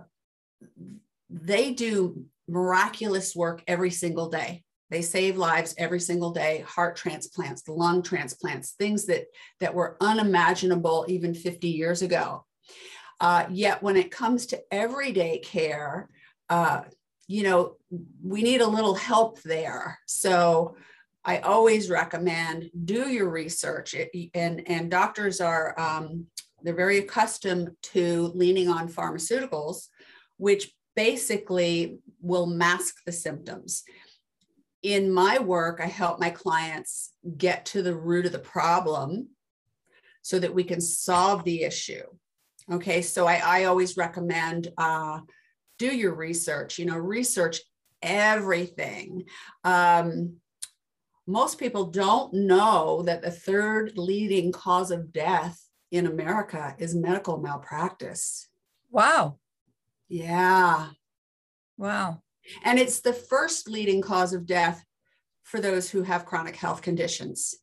they 1.29 1.73
do 1.73 2.25
miraculous 2.47 3.35
work 3.35 3.65
every 3.67 3.91
single 3.91 4.29
day. 4.29 4.63
They 4.91 5.03
save 5.03 5.37
lives 5.37 5.75
every 5.77 5.99
single 5.99 6.31
day, 6.31 6.61
heart 6.61 6.95
transplants, 6.95 7.67
lung 7.67 8.03
transplants, 8.03 8.75
things 8.79 9.07
that, 9.07 9.25
that 9.59 9.75
were 9.75 9.97
unimaginable 10.01 11.07
even 11.09 11.35
50 11.35 11.67
years 11.67 12.01
ago. 12.01 12.45
Uh, 13.19 13.47
yet 13.51 13.83
when 13.83 13.97
it 13.97 14.13
comes 14.13 14.47
to 14.47 14.63
everyday 14.71 15.41
care, 15.41 16.09
uh, 16.49 16.83
you 17.27 17.43
know, 17.43 17.77
we 18.23 18.43
need 18.43 18.61
a 18.61 18.67
little 18.67 18.95
help 18.95 19.41
there. 19.43 19.99
So 20.07 20.77
I 21.25 21.39
always 21.39 21.89
recommend 21.89 22.71
do 22.85 23.09
your 23.09 23.31
research. 23.31 23.95
It, 23.95 24.11
and, 24.35 24.63
and 24.69 24.91
doctors 24.91 25.41
are, 25.41 25.79
um, 25.79 26.27
they're 26.63 26.75
very 26.75 26.99
accustomed 26.99 27.71
to 27.95 28.33
leaning 28.35 28.69
on 28.69 28.89
pharmaceuticals, 28.89 29.89
which 30.37 30.73
basically 30.97 31.99
will 32.21 32.47
mask 32.47 32.97
the 33.05 33.13
symptoms. 33.13 33.85
In 34.83 35.13
my 35.13 35.39
work, 35.39 35.81
I 35.83 35.87
help 35.87 36.21
my 36.21 36.31
clients 36.31 37.13
get 37.39 37.65
to 37.67 37.83
the 37.83 37.95
root 37.95 38.27
of 38.27 38.33
the 38.33 38.39
problem 38.39 39.29
so 40.21 40.39
that 40.39 40.55
we 40.55 40.65
can 40.65 40.81
solve 40.81 41.45
the 41.45 41.63
issue. 41.63 42.05
Okay, 42.71 43.03
so 43.03 43.27
I, 43.27 43.43
I 43.45 43.65
always 43.65 43.97
recommend 43.97 44.69
uh, 44.79 45.21
do 45.79 45.87
your 45.87 46.15
research, 46.15 46.79
you 46.79 46.87
know, 46.87 46.97
research 46.97 47.61
everything. 48.03 49.25
Um, 49.65 50.37
most 51.27 51.59
people 51.59 51.87
don't 51.87 52.35
know 52.35 53.03
that 53.03 53.23
the 53.23 53.31
third 53.31 53.97
leading 53.97 54.53
cause 54.53 54.91
of 54.91 55.13
death 55.13 55.61
in 55.91 56.07
America 56.07 56.75
is 56.79 56.95
medical 56.95 57.39
malpractice. 57.39 58.49
Wow. 58.91 59.39
Yeah. 60.09 60.89
Wow. 61.79 62.23
And 62.63 62.79
it's 62.79 63.01
the 63.01 63.13
first 63.13 63.69
leading 63.69 64.03
cause 64.03 64.33
of 64.33 64.47
death 64.47 64.85
for 65.45 65.61
those 65.61 65.91
who 65.91 66.03
have 66.03 66.27
chronic 66.27 66.57
health 66.57 66.83
conditions. 66.83 67.55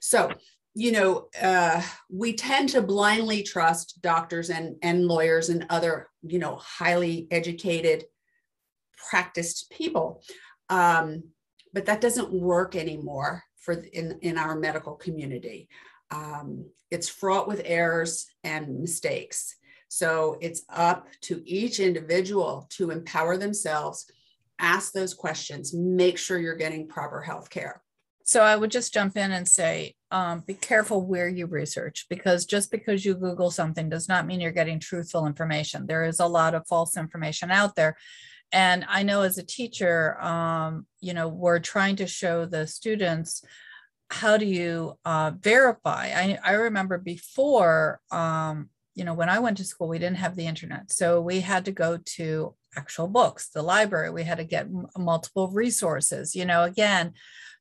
So, 0.00 0.30
you 0.74 0.92
know, 0.92 1.28
uh, 1.40 1.82
we 2.08 2.32
tend 2.32 2.68
to 2.70 2.82
blindly 2.82 3.42
trust 3.42 4.00
doctors 4.02 4.50
and, 4.50 4.76
and 4.82 5.06
lawyers 5.06 5.48
and 5.48 5.66
other, 5.68 6.08
you 6.22 6.38
know, 6.38 6.56
highly 6.56 7.26
educated, 7.30 8.04
practiced 9.10 9.70
people. 9.70 10.22
Um, 10.68 11.24
but 11.72 11.86
that 11.86 12.00
doesn't 12.00 12.32
work 12.32 12.76
anymore 12.76 13.42
for 13.56 13.74
in, 13.74 14.18
in 14.22 14.38
our 14.38 14.56
medical 14.56 14.94
community. 14.94 15.68
Um, 16.10 16.66
it's 16.90 17.08
fraught 17.08 17.48
with 17.48 17.62
errors 17.64 18.26
and 18.44 18.80
mistakes. 18.80 19.56
So 19.88 20.38
it's 20.40 20.62
up 20.68 21.08
to 21.22 21.42
each 21.44 21.80
individual 21.80 22.66
to 22.70 22.90
empower 22.90 23.36
themselves, 23.36 24.06
ask 24.60 24.92
those 24.92 25.14
questions, 25.14 25.74
make 25.74 26.16
sure 26.16 26.38
you're 26.38 26.54
getting 26.54 26.86
proper 26.86 27.20
health 27.20 27.50
care. 27.50 27.82
So 28.30 28.44
I 28.44 28.54
would 28.54 28.70
just 28.70 28.94
jump 28.94 29.16
in 29.16 29.32
and 29.32 29.48
say, 29.48 29.96
um, 30.12 30.44
be 30.46 30.54
careful 30.54 31.04
where 31.04 31.26
you 31.26 31.46
research 31.46 32.06
because 32.08 32.46
just 32.46 32.70
because 32.70 33.04
you 33.04 33.14
Google 33.14 33.50
something 33.50 33.88
does 33.88 34.08
not 34.08 34.24
mean 34.24 34.40
you're 34.40 34.52
getting 34.52 34.78
truthful 34.78 35.26
information. 35.26 35.88
There 35.88 36.04
is 36.04 36.20
a 36.20 36.28
lot 36.28 36.54
of 36.54 36.64
false 36.68 36.96
information 36.96 37.50
out 37.50 37.74
there. 37.74 37.96
And 38.52 38.84
i 38.88 39.02
know 39.02 39.22
as 39.22 39.36
a 39.36 39.42
teacher 39.42 40.20
um, 40.20 40.86
you 41.00 41.12
know 41.12 41.26
we're 41.26 41.58
trying 41.58 41.96
to 41.96 42.06
show 42.06 42.46
the 42.46 42.68
students 42.68 43.42
how 44.10 44.36
do 44.36 44.46
you 44.46 44.94
uh, 45.04 45.32
verify. 45.40 46.12
I, 46.14 46.38
I 46.44 46.52
remember 46.52 46.98
before 46.98 48.00
um, 48.12 48.70
you 48.94 49.04
know 49.04 49.14
when 49.14 49.28
i 49.28 49.40
went 49.40 49.56
to 49.56 49.64
school 49.64 49.88
we 49.88 49.98
didn't 49.98 50.22
have 50.24 50.36
the 50.36 50.46
internet. 50.46 50.92
So 50.92 51.20
we 51.20 51.40
had 51.40 51.64
to 51.64 51.72
go 51.72 51.98
to 52.16 52.54
actual 52.76 53.08
books 53.08 53.48
the 53.48 53.62
library. 53.62 54.10
We 54.10 54.22
had 54.22 54.38
to 54.38 54.44
get 54.44 54.66
m- 54.66 54.86
multiple 54.96 55.48
resources 55.48 56.36
you 56.36 56.44
know 56.44 56.62
again 56.62 57.14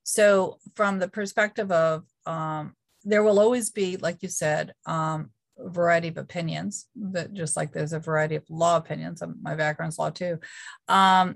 so 0.10 0.58
from 0.74 0.98
the 0.98 1.08
perspective 1.08 1.72
of 1.72 2.04
um, 2.26 2.74
there 3.04 3.22
will 3.22 3.40
always 3.40 3.70
be 3.70 3.96
like 3.98 4.18
you 4.24 4.28
said 4.28 4.74
um, 4.88 5.30
variety 5.60 6.08
of 6.08 6.18
opinions, 6.18 6.88
but 6.96 7.32
just 7.32 7.56
like 7.56 7.72
there's 7.72 7.94
a 7.94 8.00
variety 8.00 8.34
of 8.34 8.44
law 8.50 8.78
opinions. 8.78 9.22
My 9.40 9.54
background's 9.54 10.00
law 10.00 10.10
too. 10.10 10.40
Um, 10.88 11.36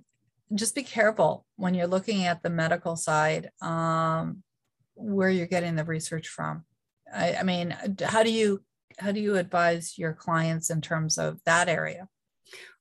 just 0.56 0.74
be 0.74 0.82
careful 0.82 1.46
when 1.56 1.76
you're 1.76 1.86
looking 1.86 2.26
at 2.26 2.42
the 2.42 2.50
medical 2.50 2.96
side 2.96 3.52
um, 3.62 4.42
where 4.96 5.30
you're 5.30 5.46
getting 5.46 5.76
the 5.76 5.84
research 5.84 6.28
from. 6.28 6.66
I, 7.14 7.36
I 7.36 7.44
mean, 7.44 7.78
how 8.04 8.24
do 8.24 8.32
you 8.32 8.64
how 8.98 9.12
do 9.12 9.20
you 9.20 9.36
advise 9.36 10.00
your 10.00 10.14
clients 10.14 10.72
in 10.72 10.82
terms 10.82 11.20
of 11.20 11.40
that 11.46 11.70
area? 11.70 12.08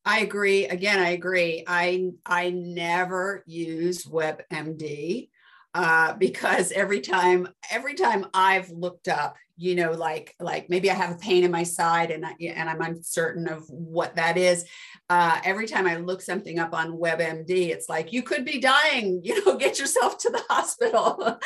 I 0.06 0.20
agree. 0.20 0.64
Again, 0.64 1.00
I 1.00 1.10
agree. 1.10 1.64
I 1.66 2.12
I 2.24 2.48
never 2.48 3.44
use 3.46 4.06
WebMD 4.06 5.28
uh, 5.74 6.14
because 6.14 6.70
every 6.72 7.00
time 7.00 7.48
every 7.70 7.94
time 7.94 8.26
I've 8.34 8.70
looked 8.70 9.08
up, 9.08 9.36
you 9.56 9.74
know, 9.74 9.92
like 9.92 10.34
like 10.38 10.68
maybe 10.68 10.90
I 10.90 10.94
have 10.94 11.12
a 11.12 11.18
pain 11.18 11.44
in 11.44 11.50
my 11.50 11.62
side 11.62 12.10
and 12.10 12.26
I, 12.26 12.34
and 12.40 12.68
I'm 12.68 12.80
uncertain 12.82 13.48
of 13.48 13.64
what 13.68 14.16
that 14.16 14.36
is. 14.36 14.66
Uh, 15.08 15.40
every 15.44 15.66
time 15.66 15.86
I 15.86 15.96
look 15.96 16.20
something 16.20 16.58
up 16.58 16.74
on 16.74 16.98
WebMD, 16.98 17.68
it's 17.68 17.88
like 17.88 18.12
you 18.12 18.22
could 18.22 18.44
be 18.44 18.60
dying. 18.60 19.22
You 19.32 19.44
know, 19.46 19.56
get 19.56 19.78
yourself 19.78 20.18
to 20.18 20.30
the 20.30 20.42
hospital. 20.50 21.38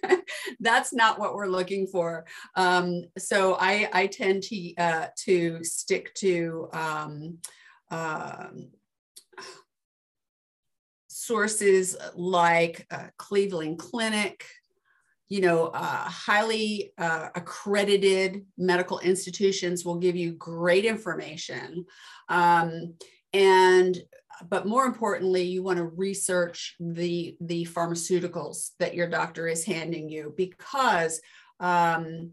That's 0.60 0.94
not 0.94 1.18
what 1.18 1.34
we're 1.34 1.48
looking 1.48 1.86
for. 1.86 2.24
Um, 2.54 3.02
so 3.18 3.56
I 3.60 3.90
I 3.92 4.06
tend 4.06 4.44
to 4.44 4.74
uh, 4.76 5.06
to 5.24 5.62
stick 5.64 6.14
to. 6.14 6.68
Um, 6.72 7.38
um, 7.90 8.68
sources 11.26 11.96
like 12.14 12.86
uh, 12.90 13.08
Cleveland 13.16 13.78
Clinic, 13.78 14.46
you 15.28 15.40
know, 15.40 15.66
uh, 15.66 16.04
highly 16.04 16.92
uh, 16.98 17.28
accredited 17.34 18.46
medical 18.56 19.00
institutions 19.00 19.84
will 19.84 19.96
give 19.96 20.14
you 20.16 20.32
great 20.32 20.84
information. 20.84 21.84
Um, 22.28 22.94
and 23.32 23.98
but 24.48 24.66
more 24.66 24.84
importantly, 24.84 25.42
you 25.42 25.62
want 25.62 25.78
to 25.78 25.84
research 25.84 26.76
the 26.78 27.36
the 27.40 27.64
pharmaceuticals 27.64 28.70
that 28.78 28.94
your 28.94 29.08
doctor 29.08 29.48
is 29.48 29.64
handing 29.64 30.10
you 30.10 30.34
because 30.36 31.20
um, 31.58 32.32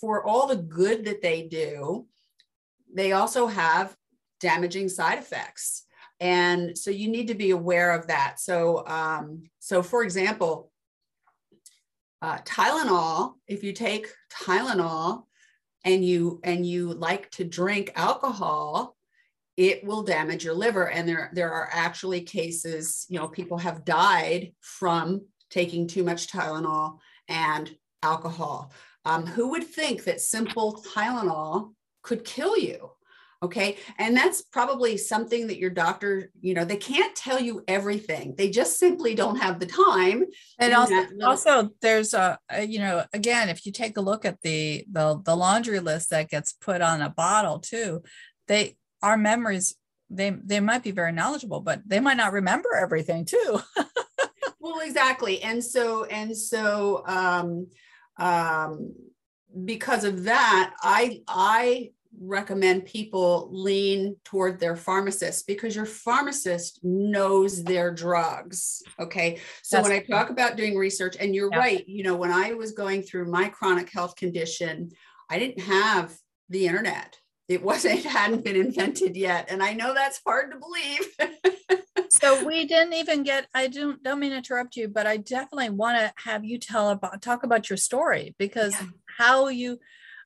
for 0.00 0.24
all 0.24 0.46
the 0.46 0.56
good 0.56 1.06
that 1.06 1.22
they 1.22 1.42
do, 1.42 2.06
they 2.94 3.12
also 3.12 3.46
have 3.46 3.96
damaging 4.38 4.88
side 4.88 5.18
effects 5.18 5.86
and 6.22 6.78
so 6.78 6.92
you 6.92 7.08
need 7.08 7.26
to 7.26 7.34
be 7.34 7.50
aware 7.50 7.90
of 7.90 8.06
that. 8.06 8.38
So 8.38 8.86
um, 8.86 9.42
so 9.58 9.82
for 9.82 10.04
example 10.04 10.70
uh, 12.22 12.38
tylenol 12.38 13.34
if 13.48 13.64
you 13.64 13.72
take 13.72 14.06
tylenol 14.32 15.24
and 15.84 16.04
you 16.04 16.40
and 16.44 16.64
you 16.64 16.94
like 16.94 17.28
to 17.32 17.44
drink 17.44 17.90
alcohol 17.96 18.96
it 19.56 19.84
will 19.84 20.02
damage 20.02 20.44
your 20.44 20.54
liver. 20.54 20.88
And 20.88 21.06
there 21.06 21.30
there 21.34 21.52
are 21.52 21.68
actually 21.72 22.22
cases 22.22 23.04
you 23.08 23.18
know 23.18 23.28
people 23.28 23.58
have 23.58 23.84
died 23.84 24.52
from 24.60 25.26
taking 25.50 25.88
too 25.88 26.04
much 26.04 26.28
tylenol 26.28 26.98
and 27.28 27.74
alcohol. 28.02 28.72
Um, 29.04 29.26
who 29.26 29.48
would 29.48 29.64
think 29.64 30.04
that 30.04 30.20
simple 30.20 30.84
tylenol 30.94 31.74
could 32.02 32.24
kill 32.24 32.56
you 32.56 32.92
okay? 33.42 33.76
And 33.98 34.16
that's 34.16 34.42
probably 34.42 34.96
something 34.96 35.48
that 35.48 35.58
your 35.58 35.70
doctor 35.70 36.30
you 36.40 36.54
know 36.54 36.64
they 36.64 36.76
can't 36.76 37.14
tell 37.14 37.40
you 37.40 37.62
everything. 37.68 38.34
They 38.36 38.50
just 38.50 38.78
simply 38.78 39.14
don't 39.14 39.36
have 39.36 39.60
the 39.60 39.66
time. 39.66 40.24
And 40.58 40.74
also, 40.74 41.06
also 41.24 41.70
there's 41.80 42.14
a, 42.14 42.38
a, 42.50 42.64
you 42.64 42.78
know 42.78 43.04
again 43.12 43.48
if 43.48 43.66
you 43.66 43.72
take 43.72 43.96
a 43.96 44.02
look 44.02 44.24
at 44.24 44.40
the, 44.42 44.84
the 44.90 45.20
the 45.24 45.36
laundry 45.36 45.80
list 45.80 46.10
that 46.10 46.30
gets 46.30 46.52
put 46.52 46.80
on 46.80 47.02
a 47.02 47.10
bottle 47.10 47.58
too 47.58 48.02
they 48.48 48.76
our 49.02 49.16
memories 49.16 49.74
they 50.10 50.30
they 50.30 50.60
might 50.60 50.82
be 50.82 50.90
very 50.90 51.12
knowledgeable 51.12 51.60
but 51.60 51.80
they 51.86 52.00
might 52.00 52.16
not 52.16 52.32
remember 52.32 52.74
everything 52.74 53.24
too. 53.24 53.60
Well 54.62 54.78
exactly. 54.78 55.42
And 55.42 55.62
so 55.62 56.04
and 56.04 56.36
so 56.36 57.02
um 57.06 57.66
um 58.16 58.94
because 59.64 60.04
of 60.04 60.24
that 60.24 60.72
i 60.82 61.20
i 61.28 61.90
recommend 62.20 62.84
people 62.84 63.48
lean 63.52 64.16
toward 64.24 64.60
their 64.60 64.76
pharmacist 64.76 65.46
because 65.46 65.74
your 65.74 65.86
pharmacist 65.86 66.78
knows 66.82 67.64
their 67.64 67.92
drugs 67.92 68.82
okay 69.00 69.38
so 69.62 69.76
That's 69.76 69.88
when 69.88 69.96
i 69.96 70.02
talk 70.02 70.30
about 70.30 70.56
doing 70.56 70.76
research 70.76 71.16
and 71.18 71.34
you're 71.34 71.50
yeah. 71.50 71.58
right 71.58 71.88
you 71.88 72.04
know 72.04 72.16
when 72.16 72.30
i 72.30 72.52
was 72.52 72.72
going 72.72 73.02
through 73.02 73.30
my 73.30 73.48
chronic 73.48 73.90
health 73.90 74.16
condition 74.16 74.90
i 75.30 75.38
didn't 75.38 75.60
have 75.60 76.14
the 76.48 76.66
internet 76.66 77.16
it 77.48 77.62
wasn't 77.62 77.98
it 77.98 78.04
hadn't 78.04 78.44
been 78.44 78.56
invented 78.56 79.16
yet 79.16 79.50
and 79.50 79.62
i 79.62 79.72
know 79.72 79.94
that's 79.94 80.20
hard 80.24 80.52
to 80.52 80.58
believe 80.58 81.82
so 82.10 82.44
we 82.44 82.66
didn't 82.66 82.92
even 82.92 83.22
get 83.22 83.46
i 83.54 83.66
don't 83.66 84.02
don't 84.02 84.20
mean 84.20 84.30
to 84.30 84.36
interrupt 84.36 84.76
you 84.76 84.86
but 84.86 85.06
i 85.06 85.16
definitely 85.16 85.70
want 85.70 85.96
to 85.96 86.12
have 86.22 86.44
you 86.44 86.58
tell 86.58 86.90
about 86.90 87.20
talk 87.22 87.42
about 87.42 87.70
your 87.70 87.76
story 87.76 88.34
because 88.38 88.74
yeah. 88.80 88.86
how 89.18 89.48
you 89.48 89.78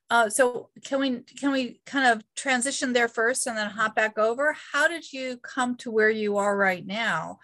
uh, 0.09 0.29
so 0.29 0.69
can 0.85 0.99
we 0.99 1.19
can 1.37 1.51
we 1.51 1.81
kind 1.85 2.07
of 2.07 2.23
transition 2.35 2.93
there 2.93 3.07
first 3.07 3.47
and 3.47 3.57
then 3.57 3.69
hop 3.69 3.95
back 3.95 4.17
over 4.17 4.55
how 4.73 4.87
did 4.87 5.11
you 5.11 5.37
come 5.37 5.75
to 5.75 5.91
where 5.91 6.09
you 6.09 6.37
are 6.37 6.55
right 6.55 6.85
now 6.85 7.39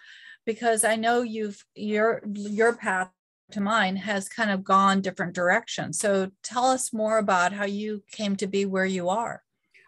because 0.46 0.84
i 0.84 0.96
know 0.96 1.22
you've 1.22 1.64
your 1.74 2.22
your 2.32 2.74
path 2.74 3.10
to 3.50 3.60
mine 3.60 3.96
has 3.96 4.28
kind 4.28 4.50
of 4.50 4.64
gone 4.64 5.00
different 5.00 5.34
directions 5.34 5.98
so 5.98 6.30
tell 6.42 6.64
us 6.64 6.92
more 6.92 7.18
about 7.18 7.52
how 7.52 7.64
you 7.64 8.02
came 8.10 8.34
to 8.36 8.46
be 8.46 8.64
where 8.64 8.86
you 8.86 9.08
are 9.08 9.42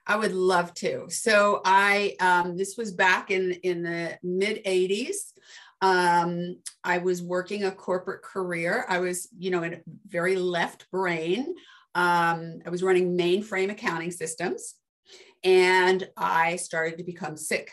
I 0.08 0.16
would 0.16 0.32
love 0.32 0.72
to. 0.74 1.06
So 1.08 1.62
I 1.64 2.14
um, 2.20 2.56
this 2.56 2.76
was 2.76 2.92
back 2.92 3.32
in 3.32 3.52
in 3.64 3.82
the 3.82 4.16
mid 4.22 4.64
80s. 4.64 5.32
Um, 5.82 6.58
I 6.84 6.98
was 6.98 7.22
working 7.22 7.64
a 7.64 7.72
corporate 7.72 8.22
career. 8.22 8.86
I 8.88 8.98
was, 8.98 9.28
you 9.36 9.50
know, 9.50 9.62
in 9.62 9.74
a 9.74 9.80
very 10.06 10.36
left 10.36 10.90
brain. 10.90 11.54
Um, 11.96 12.60
I 12.66 12.70
was 12.70 12.82
running 12.82 13.16
mainframe 13.16 13.70
accounting 13.70 14.10
systems, 14.10 14.74
and 15.42 16.06
I 16.16 16.56
started 16.56 16.98
to 16.98 17.04
become 17.04 17.38
sick. 17.38 17.72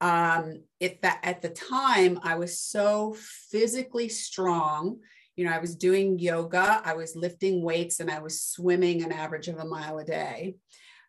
Um, 0.00 0.62
at 0.80 1.02
that 1.02 1.20
at 1.22 1.42
the 1.42 1.50
time, 1.50 2.18
I 2.22 2.36
was 2.36 2.58
so 2.58 3.14
physically 3.50 4.08
strong. 4.08 5.00
You 5.36 5.44
know, 5.44 5.52
I 5.52 5.58
was 5.58 5.76
doing 5.76 6.18
yoga, 6.18 6.80
I 6.82 6.94
was 6.94 7.14
lifting 7.14 7.62
weights, 7.62 8.00
and 8.00 8.10
I 8.10 8.20
was 8.20 8.40
swimming 8.40 9.04
an 9.04 9.12
average 9.12 9.48
of 9.48 9.58
a 9.58 9.66
mile 9.66 9.98
a 9.98 10.04
day 10.04 10.56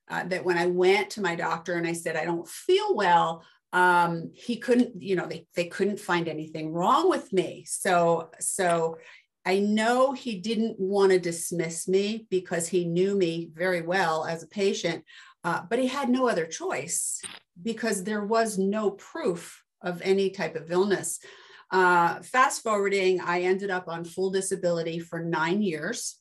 uh, 0.10 0.25
that 0.25 0.44
when 0.44 0.58
I 0.58 0.66
went 0.66 1.12
to 1.12 1.22
my 1.22 1.36
doctor 1.36 1.75
and 1.75 1.88
I 1.88 1.94
said, 1.94 2.18
I 2.18 2.25
don't 2.25 2.48
feel 2.48 2.94
well, 2.94 3.44
um, 3.72 4.32
he 4.34 4.58
couldn't, 4.58 5.01
you 5.01 5.16
know, 5.16 5.28
they, 5.28 5.46
they 5.56 5.66
couldn't 5.66 6.00
find 6.00 6.28
anything 6.28 6.74
wrong 6.74 7.10
with 7.10 7.32
me. 7.32 7.66
So, 7.68 8.32
so 8.39 8.98
I 9.50 9.58
know 9.58 10.12
he 10.12 10.36
didn't 10.36 10.79
want 10.79 11.12
to 11.12 11.18
dismiss 11.18 11.88
me 11.88 12.27
because 12.29 12.68
he 12.68 12.86
knew 12.86 13.15
me 13.15 13.50
very 13.51 13.82
well 13.82 14.24
as 14.24 14.44
a 14.44 14.48
patient, 14.48 15.03
uh, 15.44 15.62
but 15.68 15.79
he 15.79 15.88
had 15.88 16.08
no 16.08 16.29
other 16.29 16.46
choice 16.46 17.20
because 17.60 18.03
there 18.03 18.24
was 18.24 18.60
no 18.60 18.91
proof 18.91 19.63
of 19.82 20.03
any 20.03 20.29
type 20.29 20.56
of 20.56 20.70
illness. 20.70 21.20
Uh, 21.72 22.22
fast 22.22 22.62
forwarding, 22.62 23.22
I 23.22 23.41
ended 23.41 23.72
up 23.72 23.88
on 23.88 24.03
full 24.03 24.29
disability 24.29 25.00
for 25.00 25.20
nine 25.20 25.63
years 25.63 26.20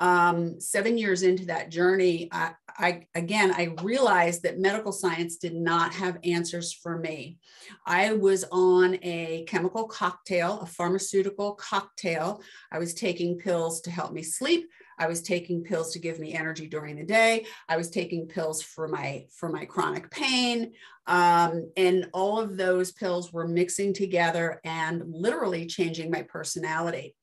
um, 0.00 0.60
seven 0.60 0.98
years 0.98 1.22
into 1.22 1.46
that 1.46 1.70
journey, 1.70 2.28
I, 2.32 2.52
I, 2.68 3.06
again, 3.14 3.52
I 3.52 3.74
realized 3.82 4.42
that 4.42 4.58
medical 4.58 4.92
science 4.92 5.36
did 5.36 5.54
not 5.54 5.94
have 5.94 6.18
answers 6.24 6.72
for 6.72 6.98
me. 6.98 7.38
I 7.86 8.14
was 8.14 8.44
on 8.50 8.98
a 9.02 9.44
chemical 9.46 9.86
cocktail, 9.86 10.60
a 10.60 10.66
pharmaceutical 10.66 11.54
cocktail. 11.54 12.42
I 12.72 12.78
was 12.78 12.94
taking 12.94 13.38
pills 13.38 13.80
to 13.82 13.90
help 13.90 14.12
me 14.12 14.22
sleep. 14.22 14.68
I 14.98 15.06
was 15.06 15.22
taking 15.22 15.64
pills 15.64 15.92
to 15.92 15.98
give 15.98 16.18
me 16.18 16.34
energy 16.34 16.66
during 16.66 16.96
the 16.96 17.04
day. 17.04 17.46
I 17.68 17.76
was 17.76 17.90
taking 17.90 18.26
pills 18.26 18.62
for 18.62 18.88
my 18.88 19.26
for 19.36 19.48
my 19.48 19.64
chronic 19.64 20.10
pain, 20.10 20.72
um, 21.06 21.70
and 21.76 22.08
all 22.12 22.40
of 22.40 22.56
those 22.56 22.92
pills 22.92 23.32
were 23.32 23.48
mixing 23.48 23.92
together 23.92 24.60
and 24.64 25.02
literally 25.06 25.66
changing 25.66 26.10
my 26.10 26.22
personality. 26.22 27.16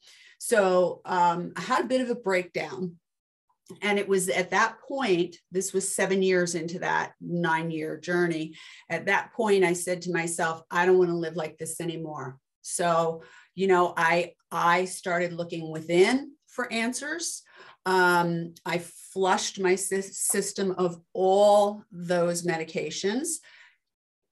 So 0.44 1.02
um, 1.06 1.54
I 1.56 1.62
had 1.62 1.86
a 1.86 1.88
bit 1.88 2.02
of 2.02 2.10
a 2.10 2.16
breakdown. 2.16 2.96
And 3.84 4.00
it 4.00 4.08
was 4.08 4.28
at 4.28 4.50
that 4.50 4.78
point, 4.90 5.36
this 5.52 5.72
was 5.72 5.96
seven 5.96 6.24
years 6.24 6.56
into 6.56 6.80
that 6.80 7.14
nine 7.22 7.70
year 7.70 8.00
journey. 8.00 8.56
At 8.90 9.06
that 9.06 9.34
point, 9.34 9.64
I 9.64 9.74
said 9.74 10.02
to 10.02 10.12
myself, 10.12 10.64
I 10.72 10.88
don't 10.88 10.98
want 10.98 11.12
to 11.12 11.16
live 11.16 11.36
like 11.36 11.60
this 11.60 11.80
anymore. 11.80 12.40
So, 12.64 13.22
you 13.54 13.68
know, 13.68 13.94
I 13.96 14.34
I 14.52 14.86
started 14.86 15.32
looking 15.32 15.72
within 15.72 16.32
for 16.48 16.74
answers. 16.74 17.44
Um, 17.86 18.56
I 18.66 18.80
flushed 19.14 19.60
my 19.60 19.76
system 19.76 20.74
of 20.80 21.00
all 21.14 21.84
those 21.92 22.48
medications. 22.48 23.28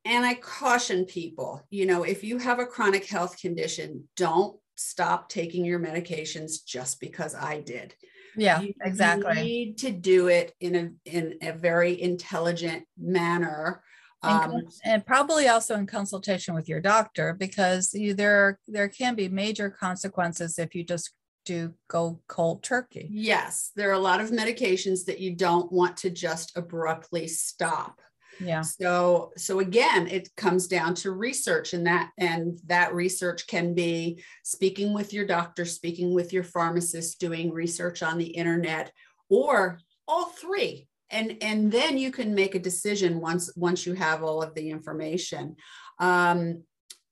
And 0.06 0.26
I 0.26 0.34
caution 0.34 1.06
people, 1.06 1.62
you 1.70 1.86
know, 1.86 2.02
if 2.02 2.24
you 2.24 2.40
have 2.40 2.58
a 2.58 2.66
chronic 2.66 3.06
health 3.06 3.40
condition, 3.40 4.10
don't 4.16 4.60
stop 4.80 5.30
taking 5.30 5.66
your 5.66 5.80
medications 5.80 6.64
just 6.66 7.00
because 7.00 7.36
I 7.36 7.60
did. 7.60 7.94
Yeah, 8.36 8.62
you, 8.62 8.74
exactly. 8.82 9.38
You 9.38 9.44
need 9.44 9.78
to 9.80 9.92
do 9.92 10.28
it 10.28 10.54
in 10.60 10.76
a 10.76 10.90
in 11.06 11.36
a 11.42 11.52
very 11.52 12.02
intelligent 12.02 12.86
manner. 12.98 13.84
Um, 14.22 14.64
and 14.84 15.06
probably 15.06 15.48
also 15.48 15.76
in 15.76 15.88
consultation 15.88 16.54
with 16.54 16.68
your 16.68 16.82
doctor 16.82 17.34
because 17.34 17.94
you, 17.94 18.14
there 18.14 18.60
there 18.68 18.90
can 18.90 19.16
be 19.16 19.30
major 19.30 19.70
consequences 19.70 20.60
if 20.60 20.76
you 20.76 20.84
just 20.84 21.12
do 21.46 21.74
go 21.88 22.20
cold 22.28 22.62
turkey. 22.62 23.08
Yes, 23.10 23.72
there 23.76 23.90
are 23.90 23.94
a 23.94 24.00
lot 24.00 24.20
of 24.20 24.30
medications 24.32 25.06
that 25.06 25.20
you 25.20 25.36
don't 25.36 25.72
want 25.72 25.98
to 25.98 26.10
just 26.10 26.56
abruptly 26.58 27.28
stop 27.28 28.02
yeah 28.40 28.62
so 28.62 29.32
so 29.38 29.60
again 29.60 30.08
it 30.08 30.30
comes 30.36 30.68
down 30.68 30.94
to 30.94 31.12
research 31.12 31.74
and 31.74 31.86
that 31.86 32.10
and 32.18 32.60
that 32.66 32.94
research 32.94 33.48
can 33.48 33.74
be 33.74 34.22
speaking 34.44 34.94
with 34.94 35.14
your 35.14 35.26
doctor 35.26 35.66
speaking 35.66 36.14
with 36.14 36.32
your 36.34 36.44
pharmacist 36.44 37.20
doing 37.20 37.52
research 37.52 38.02
on 38.04 38.18
the 38.18 38.28
internet 38.28 38.92
or 39.30 39.80
all 40.08 40.26
three 40.26 40.88
and 41.10 41.38
and 41.42 41.72
then 41.72 41.98
you 41.98 42.12
can 42.12 42.34
make 42.34 42.56
a 42.56 42.60
decision 42.60 43.20
once 43.20 43.52
once 43.56 43.86
you 43.86 43.94
have 43.94 44.24
all 44.24 44.42
of 44.42 44.54
the 44.56 44.70
information 44.70 45.56
um, 46.00 46.64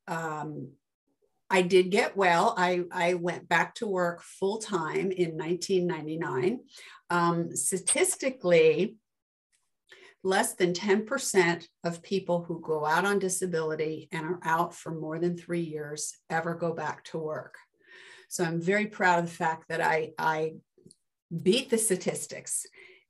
um, 0.08 0.70
I 1.50 1.62
did 1.62 1.92
get 1.92 2.18
well. 2.18 2.54
I, 2.58 2.84
I 2.92 3.14
went 3.14 3.48
back 3.48 3.76
to 3.76 3.88
work 3.88 4.22
full 4.22 4.58
time 4.58 5.12
in 5.12 5.38
1999. 5.38 6.60
Um, 7.10 7.56
statistically, 7.56 8.98
less 10.28 10.56
than 10.56 10.74
10% 10.74 11.66
of 11.86 12.04
people 12.04 12.44
who 12.44 12.60
go 12.60 12.86
out 12.86 13.06
on 13.06 13.18
disability 13.18 14.10
and 14.12 14.26
are 14.26 14.40
out 14.44 14.76
for 14.76 14.92
more 14.92 15.20
than 15.20 15.38
three 15.38 15.62
years 15.62 16.18
ever 16.30 16.54
go 16.54 16.74
back 16.74 17.02
to 17.06 17.18
work. 17.18 17.56
So 18.28 18.44
I'm 18.44 18.62
very 18.62 18.88
proud 18.88 19.20
of 19.20 19.26
the 19.28 19.32
fact 19.32 19.70
that 19.70 19.80
I, 19.80 20.12
I 20.20 20.56
beat 21.42 21.70
the 21.70 21.78
statistics. 21.78 22.66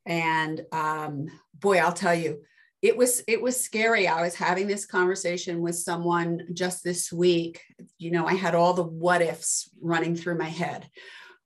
And 0.06 0.64
um, 0.70 1.26
boy, 1.54 1.78
I'll 1.78 1.92
tell 1.92 2.14
you, 2.14 2.44
it 2.82 2.96
was 2.96 3.24
it 3.26 3.42
was 3.42 3.60
scary. 3.60 4.06
I 4.06 4.22
was 4.22 4.36
having 4.36 4.68
this 4.68 4.86
conversation 4.86 5.60
with 5.60 5.74
someone 5.74 6.42
just 6.52 6.84
this 6.84 7.12
week. 7.12 7.60
You 7.98 8.12
know, 8.12 8.24
I 8.24 8.34
had 8.34 8.54
all 8.54 8.72
the 8.72 8.84
what 8.84 9.20
ifs 9.20 9.68
running 9.82 10.14
through 10.14 10.38
my 10.38 10.48
head 10.48 10.88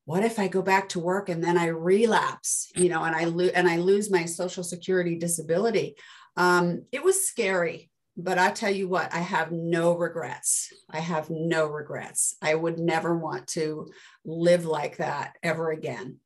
what 0.04 0.24
if 0.24 0.38
I 0.38 0.48
go 0.48 0.62
back 0.62 0.88
to 0.90 1.00
work 1.00 1.28
and 1.28 1.42
then 1.42 1.56
I 1.56 1.66
relapse, 1.66 2.70
you 2.74 2.88
know, 2.88 3.04
and 3.04 3.14
I 3.14 3.24
lose 3.24 3.52
and 3.52 3.68
I 3.68 3.76
lose 3.76 4.10
my 4.10 4.24
social 4.24 4.64
security 4.64 5.16
disability. 5.16 5.96
Um, 6.36 6.84
it 6.90 7.04
was 7.04 7.26
scary, 7.26 7.90
but 8.16 8.38
I 8.38 8.50
tell 8.50 8.70
you 8.70 8.88
what, 8.88 9.14
I 9.14 9.20
have 9.20 9.52
no 9.52 9.96
regrets. 9.96 10.72
I 10.90 10.98
have 10.98 11.30
no 11.30 11.66
regrets. 11.66 12.36
I 12.42 12.54
would 12.54 12.78
never 12.78 13.16
want 13.16 13.46
to 13.48 13.92
live 14.24 14.64
like 14.64 14.96
that 14.96 15.36
ever 15.42 15.70
again. 15.70 16.18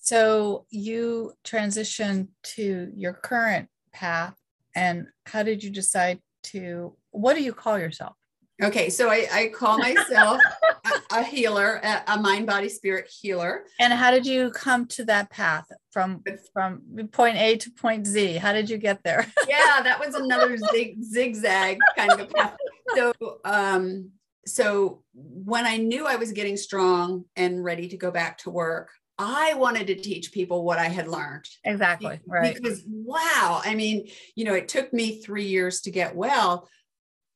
So 0.00 0.66
you 0.68 1.32
transitioned 1.44 2.28
to 2.54 2.92
your 2.94 3.14
current 3.14 3.68
path, 3.92 4.36
and 4.76 5.06
how 5.24 5.42
did 5.42 5.64
you 5.64 5.70
decide 5.70 6.20
to? 6.44 6.94
What 7.10 7.34
do 7.36 7.42
you 7.42 7.54
call 7.54 7.78
yourself? 7.78 8.14
Okay, 8.62 8.88
so 8.88 9.10
I, 9.10 9.26
I 9.32 9.48
call 9.48 9.78
myself 9.78 10.40
a, 10.84 11.18
a, 11.18 11.22
healer, 11.24 11.80
a, 11.82 12.02
a, 12.06 12.20
mind, 12.20 12.46
body, 12.46 12.68
spirit 12.68 13.10
healer. 13.10 13.64
And 13.80 13.92
how 13.92 14.12
did 14.12 14.24
you 14.26 14.50
come 14.50 14.86
to 14.88 15.04
that 15.06 15.28
path 15.30 15.66
from 15.90 16.22
from 16.52 16.82
point 17.10 17.36
A 17.36 17.56
to 17.56 17.70
point 17.72 18.06
Z? 18.06 18.36
How 18.36 18.52
did 18.52 18.70
you 18.70 18.78
get 18.78 19.02
there? 19.02 19.26
yeah, 19.48 19.82
that 19.82 19.98
was 19.98 20.14
another 20.14 20.56
zig, 20.56 21.02
zigzag 21.02 21.78
kind 21.96 22.20
of 22.20 22.30
path. 22.30 22.56
So, 22.94 23.12
um, 23.44 24.10
so 24.46 25.02
when 25.12 25.66
I 25.66 25.78
knew 25.78 26.06
I 26.06 26.16
was 26.16 26.30
getting 26.30 26.56
strong 26.56 27.24
and 27.34 27.64
ready 27.64 27.88
to 27.88 27.96
go 27.96 28.12
back 28.12 28.38
to 28.38 28.50
work, 28.50 28.90
I 29.18 29.54
wanted 29.54 29.88
to 29.88 29.94
teach 29.96 30.32
people 30.32 30.64
what 30.64 30.78
I 30.78 30.88
had 30.88 31.08
learned. 31.08 31.48
Exactly. 31.64 32.20
Right. 32.26 32.54
Because 32.54 32.82
wow, 32.86 33.62
I 33.64 33.74
mean, 33.74 34.08
you 34.34 34.44
know, 34.44 34.54
it 34.54 34.68
took 34.68 34.92
me 34.92 35.22
three 35.22 35.46
years 35.46 35.80
to 35.82 35.90
get 35.90 36.14
well, 36.14 36.68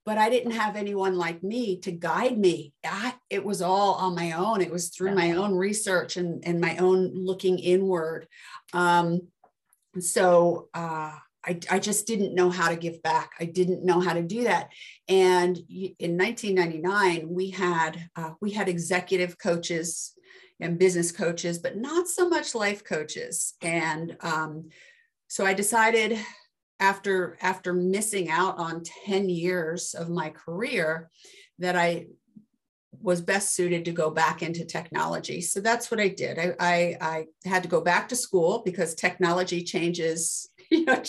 but 0.08 0.16
I 0.16 0.30
didn't 0.30 0.52
have 0.52 0.74
anyone 0.74 1.18
like 1.18 1.42
me 1.42 1.80
to 1.80 1.92
guide 1.92 2.38
me. 2.38 2.72
I, 2.82 3.12
it 3.28 3.44
was 3.44 3.60
all 3.60 3.92
on 3.92 4.14
my 4.14 4.32
own. 4.32 4.62
It 4.62 4.70
was 4.70 4.88
through 4.88 5.14
my 5.14 5.32
own 5.32 5.54
research 5.54 6.16
and, 6.16 6.42
and 6.46 6.62
my 6.62 6.78
own 6.78 7.12
looking 7.14 7.58
inward. 7.58 8.26
Um, 8.72 9.28
so 10.00 10.70
uh, 10.72 11.12
I, 11.44 11.60
I 11.70 11.78
just 11.78 12.06
didn't 12.06 12.34
know 12.34 12.48
how 12.48 12.70
to 12.70 12.76
give 12.76 13.02
back. 13.02 13.32
I 13.38 13.44
didn't 13.44 13.84
know 13.84 14.00
how 14.00 14.14
to 14.14 14.22
do 14.22 14.44
that. 14.44 14.70
And 15.08 15.58
in 15.68 16.16
1999, 16.16 17.28
we 17.28 17.50
had 17.50 18.08
uh, 18.16 18.30
we 18.40 18.52
had 18.52 18.66
executive 18.66 19.36
coaches 19.36 20.14
and 20.58 20.78
business 20.78 21.12
coaches, 21.12 21.58
but 21.58 21.76
not 21.76 22.08
so 22.08 22.30
much 22.30 22.54
life 22.54 22.82
coaches. 22.82 23.52
And 23.60 24.16
um, 24.20 24.70
so 25.26 25.44
I 25.44 25.52
decided 25.52 26.18
after 26.80 27.36
after 27.40 27.72
missing 27.72 28.30
out 28.30 28.58
on 28.58 28.82
10 29.04 29.28
years 29.28 29.94
of 29.94 30.08
my 30.08 30.30
career 30.30 31.10
that 31.58 31.76
I 31.76 32.06
was 33.00 33.20
best 33.20 33.54
suited 33.54 33.84
to 33.84 33.92
go 33.92 34.10
back 34.10 34.42
into 34.42 34.64
technology. 34.64 35.40
So 35.40 35.60
that's 35.60 35.90
what 35.90 36.00
I 36.00 36.08
did. 36.08 36.38
I, 36.38 36.54
I, 36.58 36.96
I 37.00 37.26
had 37.48 37.62
to 37.62 37.68
go 37.68 37.80
back 37.80 38.08
to 38.08 38.16
school 38.16 38.62
because 38.64 38.94
technology 38.94 39.62
changes, 39.62 40.48
you 40.70 40.84
know, 40.84 41.00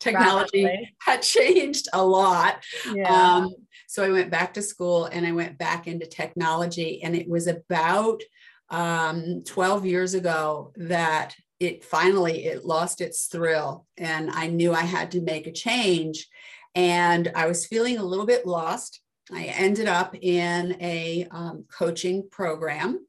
technology 0.00 0.64
Rapidly. 0.64 0.96
had 1.00 1.22
changed 1.22 1.88
a 1.92 2.04
lot. 2.04 2.64
Yeah. 2.92 3.08
Um, 3.08 3.54
so 3.86 4.02
I 4.04 4.10
went 4.10 4.30
back 4.30 4.54
to 4.54 4.62
school 4.62 5.04
and 5.04 5.26
I 5.26 5.32
went 5.32 5.58
back 5.58 5.86
into 5.86 6.06
technology. 6.06 7.02
And 7.02 7.14
it 7.14 7.28
was 7.28 7.46
about 7.46 8.22
um, 8.70 9.42
12 9.44 9.86
years 9.86 10.14
ago 10.14 10.72
that 10.76 11.34
it 11.64 11.84
finally 11.84 12.46
it 12.46 12.64
lost 12.64 13.00
its 13.00 13.26
thrill 13.26 13.86
and 13.96 14.30
i 14.30 14.46
knew 14.46 14.72
i 14.72 14.82
had 14.82 15.10
to 15.10 15.20
make 15.20 15.46
a 15.46 15.52
change 15.52 16.28
and 16.74 17.30
i 17.34 17.46
was 17.46 17.66
feeling 17.66 17.98
a 17.98 18.04
little 18.04 18.26
bit 18.26 18.46
lost. 18.46 19.00
I 19.32 19.44
ended 19.44 19.88
up 19.88 20.14
in 20.20 20.76
a 20.82 21.26
um, 21.30 21.64
coaching 21.72 22.28
program 22.30 23.06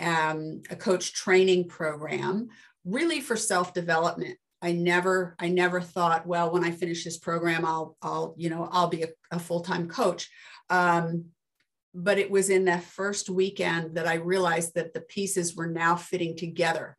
um, 0.00 0.62
a 0.70 0.76
coach 0.76 1.12
training 1.12 1.68
program 1.68 2.48
really 2.84 3.20
for 3.20 3.36
self-development. 3.36 4.38
I 4.62 4.72
never 4.72 5.36
i 5.38 5.48
never 5.48 5.80
thought 5.80 6.26
well 6.26 6.52
when 6.52 6.64
i 6.64 6.70
finish 6.70 7.04
this 7.04 7.18
program 7.18 7.64
i'll 7.64 7.96
i'll 8.02 8.34
you 8.36 8.50
know 8.50 8.68
i'll 8.70 8.88
be 8.88 9.02
a, 9.02 9.08
a 9.30 9.38
full-time 9.38 9.88
coach. 9.88 10.30
Um, 10.68 11.26
but 11.92 12.18
it 12.18 12.30
was 12.30 12.50
in 12.50 12.66
that 12.66 12.84
first 12.84 13.28
weekend 13.28 13.96
that 13.96 14.06
I 14.06 14.14
realized 14.14 14.74
that 14.74 14.94
the 14.94 15.00
pieces 15.00 15.56
were 15.56 15.66
now 15.66 15.96
fitting 15.96 16.36
together. 16.36 16.96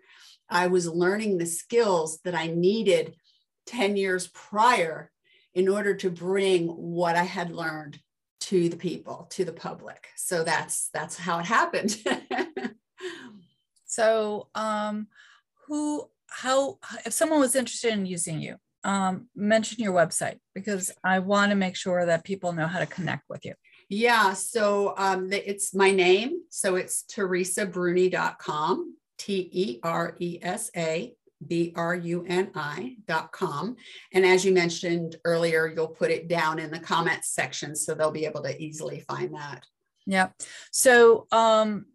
I 0.51 0.67
was 0.67 0.87
learning 0.87 1.37
the 1.37 1.45
skills 1.45 2.19
that 2.23 2.35
I 2.35 2.47
needed 2.47 3.15
10 3.67 3.95
years 3.95 4.27
prior 4.27 5.11
in 5.53 5.67
order 5.67 5.95
to 5.95 6.09
bring 6.09 6.67
what 6.67 7.15
I 7.15 7.23
had 7.23 7.51
learned 7.51 7.99
to 8.41 8.69
the 8.69 8.77
people, 8.77 9.27
to 9.31 9.45
the 9.45 9.53
public. 9.53 10.07
So 10.15 10.43
that's 10.43 10.89
that's 10.93 11.17
how 11.17 11.39
it 11.39 11.45
happened. 11.45 11.97
so 13.85 14.49
um 14.55 15.07
who 15.67 16.09
how 16.29 16.79
if 17.05 17.13
someone 17.13 17.39
was 17.39 17.55
interested 17.55 17.93
in 17.93 18.05
using 18.05 18.41
you, 18.41 18.55
um, 18.83 19.27
mention 19.35 19.83
your 19.83 19.93
website 19.93 20.39
because 20.55 20.91
I 21.03 21.19
want 21.19 21.51
to 21.51 21.55
make 21.55 21.75
sure 21.75 22.05
that 22.05 22.23
people 22.23 22.53
know 22.53 22.67
how 22.67 22.79
to 22.79 22.85
connect 22.85 23.23
with 23.29 23.45
you. 23.45 23.53
Yeah, 23.89 24.33
so 24.33 24.93
um, 24.97 25.31
it's 25.31 25.75
my 25.75 25.91
name. 25.91 26.41
So 26.49 26.75
it's 26.75 27.03
teresabruni.com, 27.13 28.95
T 29.21 29.49
E 29.51 29.79
R 29.84 30.15
E 30.17 30.39
S 30.41 30.71
A 30.75 31.13
B 31.45 31.73
R 31.75 31.95
U 31.95 32.25
N 32.27 32.51
com. 33.31 33.75
And 34.13 34.25
as 34.25 34.43
you 34.43 34.51
mentioned 34.51 35.17
earlier, 35.25 35.67
you'll 35.67 35.89
put 35.89 36.10
it 36.10 36.27
down 36.27 36.57
in 36.57 36.71
the 36.71 36.79
comments 36.79 37.29
section 37.29 37.75
so 37.75 37.93
they'll 37.93 38.10
be 38.10 38.25
able 38.25 38.41
to 38.41 38.60
easily 38.60 39.01
find 39.01 39.36
that. 39.36 39.63
Yeah. 40.07 40.29
So, 40.71 41.27
um, 41.31 41.86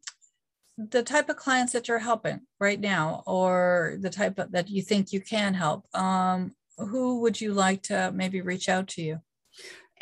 the 0.79 1.03
type 1.03 1.29
of 1.29 1.37
clients 1.37 1.73
that 1.73 1.89
you're 1.89 1.99
helping 1.99 2.43
right 2.61 2.79
now, 2.79 3.25
or 3.27 3.97
the 3.99 4.11
type 4.11 4.39
of, 4.39 4.53
that 4.53 4.69
you 4.69 4.83
think 4.83 5.13
you 5.13 5.21
can 5.21 5.53
help, 5.55 5.87
um, 5.97 6.55
who 6.79 7.23
would 7.23 7.41
you 7.41 7.55
like 7.55 7.83
to 7.85 8.13
maybe 8.15 8.41
reach 8.41 8.69
out 8.69 8.87
to 8.89 9.03
you? 9.03 9.21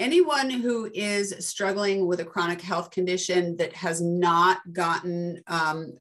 anyone 0.00 0.50
who 0.50 0.90
is 0.92 1.32
struggling 1.38 2.04
with 2.04 2.18
a 2.18 2.24
chronic 2.24 2.60
health 2.60 2.90
condition 2.90 3.56
that 3.56 3.72
has 3.72 4.00
not 4.00 4.58
gotten 4.72 5.40
um, 5.46 5.92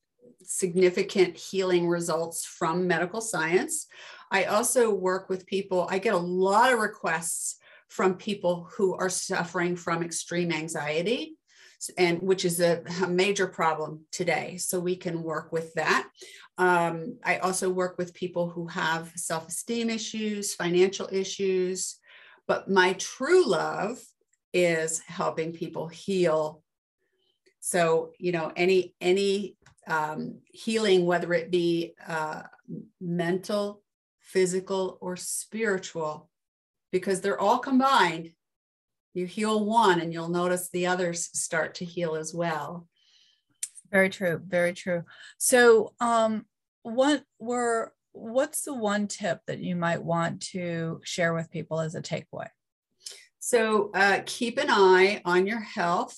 significant 0.45 1.38
healing 1.38 1.88
results 1.88 2.45
from 2.45 2.88
medical 2.88 3.21
science. 3.21 3.88
I 4.32 4.45
also 4.45 4.93
work 4.93 5.29
with 5.29 5.45
people, 5.45 5.88
I 5.89 5.99
get 5.99 6.13
a 6.13 6.17
lot 6.17 6.73
of 6.73 6.79
requests 6.79 7.58
from 7.89 8.15
people 8.15 8.67
who 8.75 8.95
are 8.95 9.10
suffering 9.10 9.75
from 9.75 10.01
extreme 10.01 10.51
anxiety 10.51 11.38
and 11.97 12.21
which 12.21 12.45
is 12.45 12.60
a, 12.60 12.82
a, 13.03 13.08
major 13.08 13.47
problem 13.47 14.06
today. 14.12 14.58
So 14.58 14.79
we 14.79 14.95
can 14.95 15.21
work 15.21 15.51
with 15.51 15.73
that. 15.73 16.08
Um, 16.58 17.17
I 17.23 17.38
also 17.38 17.69
work 17.69 17.97
with 17.97 18.13
people 18.13 18.49
who 18.49 18.67
have 18.67 19.12
self-esteem 19.15 19.89
issues, 19.89 20.56
financial 20.56 21.10
issues, 21.12 21.99
but 22.47 22.69
my 22.69 22.93
true 22.93 23.45
love 23.45 23.99
is 24.53 24.99
helping 24.99 25.51
people 25.51 25.88
heal. 25.88 26.62
So, 27.60 28.12
you 28.19 28.32
know, 28.32 28.51
any 28.56 28.93
any 29.01 29.56
um, 29.87 30.39
healing, 30.45 31.05
whether 31.05 31.33
it 31.33 31.51
be 31.51 31.93
uh, 32.07 32.43
mental, 33.01 33.81
physical, 34.19 34.97
or 35.01 35.15
spiritual, 35.15 36.29
because 36.91 37.21
they're 37.21 37.39
all 37.39 37.59
combined. 37.59 38.31
You 39.13 39.25
heal 39.25 39.63
one, 39.65 39.99
and 39.99 40.11
you'll 40.11 40.29
notice 40.29 40.69
the 40.69 40.87
others 40.87 41.29
start 41.37 41.75
to 41.75 41.85
heal 41.85 42.15
as 42.15 42.33
well. 42.33 42.87
Very 43.91 44.09
true. 44.09 44.41
Very 44.43 44.73
true. 44.73 45.03
So, 45.37 45.93
um, 45.99 46.45
what 46.81 47.23
were 47.39 47.93
what's 48.13 48.61
the 48.61 48.73
one 48.73 49.07
tip 49.07 49.41
that 49.47 49.59
you 49.59 49.75
might 49.75 50.03
want 50.03 50.41
to 50.41 51.01
share 51.03 51.33
with 51.33 51.51
people 51.51 51.79
as 51.79 51.95
a 51.95 52.01
takeaway? 52.01 52.47
So 53.39 53.91
uh, 53.93 54.21
keep 54.25 54.57
an 54.57 54.69
eye 54.69 55.21
on 55.25 55.47
your 55.47 55.59
health. 55.59 56.17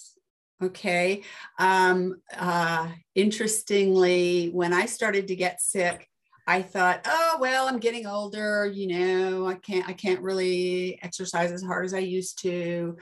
Okay. 0.64 1.22
Um, 1.60 2.22
uh, 2.38 2.90
interestingly, 3.14 4.50
when 4.50 4.74
I 4.74 4.86
started 4.86 5.28
to 5.28 5.36
get 5.36 5.62
sick, 5.62 6.08
I 6.48 6.62
thought, 6.62 7.02
oh 7.06 7.38
well, 7.42 7.68
I'm 7.68 7.80
getting 7.80 8.06
older. 8.06 8.66
You 8.66 8.88
know, 8.88 9.48
I 9.48 9.56
can't 9.56 9.88
I 9.90 9.94
can't 9.94 10.22
really 10.22 11.00
exercise 11.02 11.52
as 11.52 11.64
hard 11.64 11.86
as 11.86 11.94
I 11.94 12.00
used 12.00 12.42
to 12.44 12.96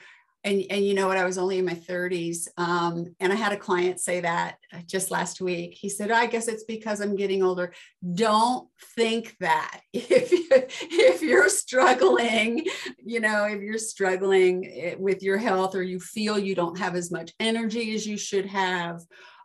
and 0.44 0.64
and 0.70 0.86
you 0.86 0.94
know 0.94 1.08
what 1.08 1.18
i 1.18 1.26
was 1.26 1.38
only 1.38 1.58
in 1.58 1.66
my 1.66 1.74
30s 1.74 2.48
um, 2.58 3.06
and 3.20 3.32
i 3.32 3.36
had 3.36 3.54
a 3.54 3.58
client 3.58 4.00
say 4.00 4.20
that 4.22 4.56
uh, 4.74 4.80
just 4.86 5.12
last 5.12 5.42
week. 5.42 5.74
He 5.74 5.90
said 5.90 6.12
i 6.12 6.26
guess 6.26 6.48
it's 6.48 6.64
because 6.64 7.02
i'm 7.02 7.16
getting 7.16 7.44
older. 7.44 7.74
Don't 8.14 8.68
think 8.96 9.36
that. 9.40 9.82
If 9.94 10.32
you, 10.32 10.48
if 10.52 11.22
you're 11.22 11.50
struggling 11.50 12.66
you 13.04 13.20
know 13.20 13.46
if 13.46 13.62
you're 13.62 13.78
struggling 13.78 14.66
eh, 14.66 14.96
with 14.98 15.24
your 15.24 15.38
health 15.38 15.76
or 15.76 15.84
you 15.84 16.00
feel 16.00 16.38
you 16.38 16.56
don't 16.56 16.78
have 16.78 16.96
as 16.96 17.12
much 17.12 17.34
energy 17.40 17.94
as 17.96 18.06
you 18.06 18.18
should 18.18 18.46
have 18.46 19.02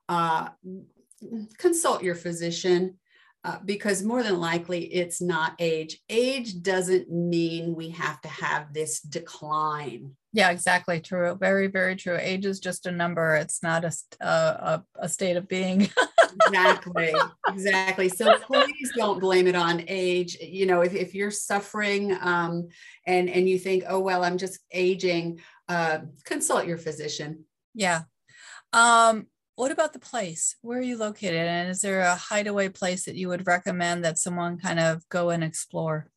uh, 0.08 0.48
consult 1.58 2.02
your 2.02 2.14
physician 2.14 2.98
uh, 3.48 3.58
because 3.64 4.02
more 4.02 4.22
than 4.22 4.38
likely 4.38 4.84
it's 4.92 5.22
not 5.22 5.54
age. 5.58 6.02
Age 6.10 6.60
doesn't 6.60 7.10
mean 7.10 7.74
we 7.74 7.88
have 7.88 8.20
to 8.20 8.28
have 8.28 8.74
this 8.74 9.00
decline. 9.00 10.14
Yeah, 10.34 10.50
exactly. 10.50 11.00
True. 11.00 11.34
Very, 11.34 11.66
very 11.68 11.96
true. 11.96 12.18
Age 12.20 12.44
is 12.44 12.60
just 12.60 12.84
a 12.84 12.90
number. 12.90 13.36
It's 13.36 13.62
not 13.62 13.86
a 13.86 13.92
a, 14.20 14.84
a 14.96 15.08
state 15.08 15.38
of 15.38 15.48
being. 15.48 15.88
exactly. 16.44 17.14
Exactly. 17.48 18.10
So 18.10 18.38
please 18.40 18.92
don't 18.94 19.18
blame 19.18 19.46
it 19.46 19.56
on 19.56 19.82
age. 19.88 20.36
You 20.38 20.66
know, 20.66 20.82
if, 20.82 20.94
if 20.94 21.14
you're 21.14 21.30
suffering 21.30 22.14
um, 22.20 22.68
and 23.06 23.30
and 23.30 23.48
you 23.48 23.58
think, 23.58 23.84
oh 23.88 24.00
well, 24.00 24.22
I'm 24.22 24.36
just 24.36 24.58
aging, 24.70 25.40
uh, 25.70 26.00
consult 26.26 26.66
your 26.66 26.76
physician. 26.76 27.46
Yeah. 27.74 28.02
Um, 28.74 29.28
what 29.58 29.72
about 29.72 29.92
the 29.92 29.98
place? 29.98 30.54
Where 30.62 30.78
are 30.78 30.82
you 30.82 30.96
located? 30.96 31.34
And 31.34 31.68
is 31.68 31.80
there 31.80 32.02
a 32.02 32.14
hideaway 32.14 32.68
place 32.68 33.06
that 33.06 33.16
you 33.16 33.28
would 33.28 33.44
recommend 33.44 34.04
that 34.04 34.16
someone 34.16 34.56
kind 34.56 34.78
of 34.78 35.06
go 35.08 35.30
and 35.30 35.42
explore? 35.42 36.08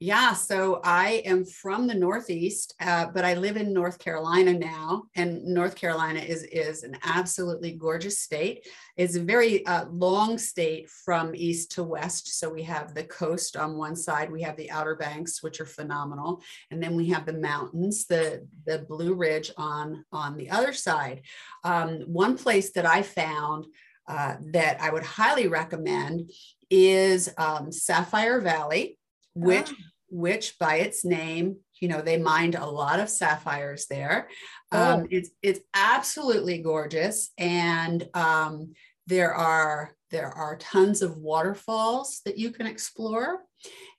Yeah, 0.00 0.32
so 0.34 0.80
I 0.84 1.22
am 1.24 1.44
from 1.44 1.88
the 1.88 1.94
Northeast, 1.94 2.72
uh, 2.80 3.06
but 3.12 3.24
I 3.24 3.34
live 3.34 3.56
in 3.56 3.72
North 3.72 3.98
Carolina 3.98 4.52
now, 4.52 5.06
and 5.16 5.44
North 5.44 5.74
Carolina 5.74 6.20
is 6.20 6.44
is 6.44 6.84
an 6.84 6.96
absolutely 7.02 7.72
gorgeous 7.72 8.20
state. 8.20 8.68
It's 8.96 9.16
a 9.16 9.20
very 9.20 9.66
uh, 9.66 9.86
long 9.90 10.38
state 10.38 10.88
from 10.88 11.34
east 11.34 11.72
to 11.72 11.82
west. 11.82 12.38
So 12.38 12.48
we 12.48 12.62
have 12.62 12.94
the 12.94 13.02
coast 13.02 13.56
on 13.56 13.76
one 13.76 13.96
side, 13.96 14.30
we 14.30 14.42
have 14.42 14.56
the 14.56 14.70
Outer 14.70 14.94
Banks, 14.94 15.42
which 15.42 15.60
are 15.60 15.66
phenomenal, 15.66 16.42
and 16.70 16.80
then 16.80 16.94
we 16.94 17.08
have 17.08 17.26
the 17.26 17.32
mountains, 17.32 18.06
the 18.06 18.46
the 18.66 18.86
Blue 18.88 19.14
Ridge 19.14 19.50
on 19.56 20.04
on 20.12 20.36
the 20.36 20.48
other 20.48 20.72
side. 20.72 21.22
Um, 21.64 22.02
one 22.06 22.38
place 22.38 22.70
that 22.74 22.86
I 22.86 23.02
found 23.02 23.66
uh, 24.06 24.36
that 24.52 24.80
I 24.80 24.90
would 24.90 25.02
highly 25.02 25.48
recommend 25.48 26.30
is 26.70 27.28
um, 27.36 27.72
Sapphire 27.72 28.40
Valley, 28.40 28.96
which, 29.34 29.70
oh. 29.70 29.74
which 30.08 30.58
by 30.58 30.76
its 30.76 31.04
name, 31.04 31.56
you 31.80 31.88
know, 31.88 32.00
they 32.00 32.18
mined 32.18 32.54
a 32.54 32.66
lot 32.66 33.00
of 33.00 33.08
sapphires 33.08 33.86
there. 33.88 34.28
Um, 34.72 35.02
oh. 35.02 35.06
it's, 35.10 35.30
it's 35.42 35.60
absolutely 35.74 36.58
gorgeous. 36.58 37.30
And 37.38 38.08
um, 38.14 38.72
there 39.06 39.34
are 39.34 39.94
there 40.10 40.28
are 40.28 40.56
tons 40.56 41.02
of 41.02 41.16
waterfalls 41.16 42.20
that 42.24 42.38
you 42.38 42.50
can 42.50 42.66
explore. 42.66 43.40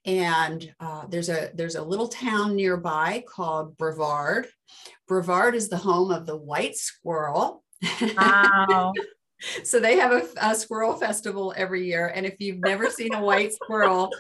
And 0.06 0.74
uh, 0.80 1.06
there's 1.08 1.30
a 1.30 1.52
there's 1.54 1.76
a 1.76 1.84
little 1.84 2.08
town 2.08 2.56
nearby 2.56 3.24
called 3.28 3.78
Brevard. 3.78 4.48
Brevard 5.08 5.56
is 5.56 5.70
the 5.70 5.78
home 5.78 6.12
of 6.12 6.26
the 6.26 6.38
white 6.38 6.76
squirrel. 6.76 7.64
Wow. 8.18 8.94
So 9.64 9.80
they 9.80 9.98
have 9.98 10.12
a, 10.12 10.28
a, 10.42 10.56
squirrel 10.56 10.96
festival 10.96 11.54
every 11.56 11.86
year 11.86 12.12
and 12.14 12.26
if 12.26 12.36
you've 12.40 12.60
never 12.60 12.90
seen 12.90 13.14
a 13.14 13.22
white 13.22 13.54
squirrel 13.54 14.12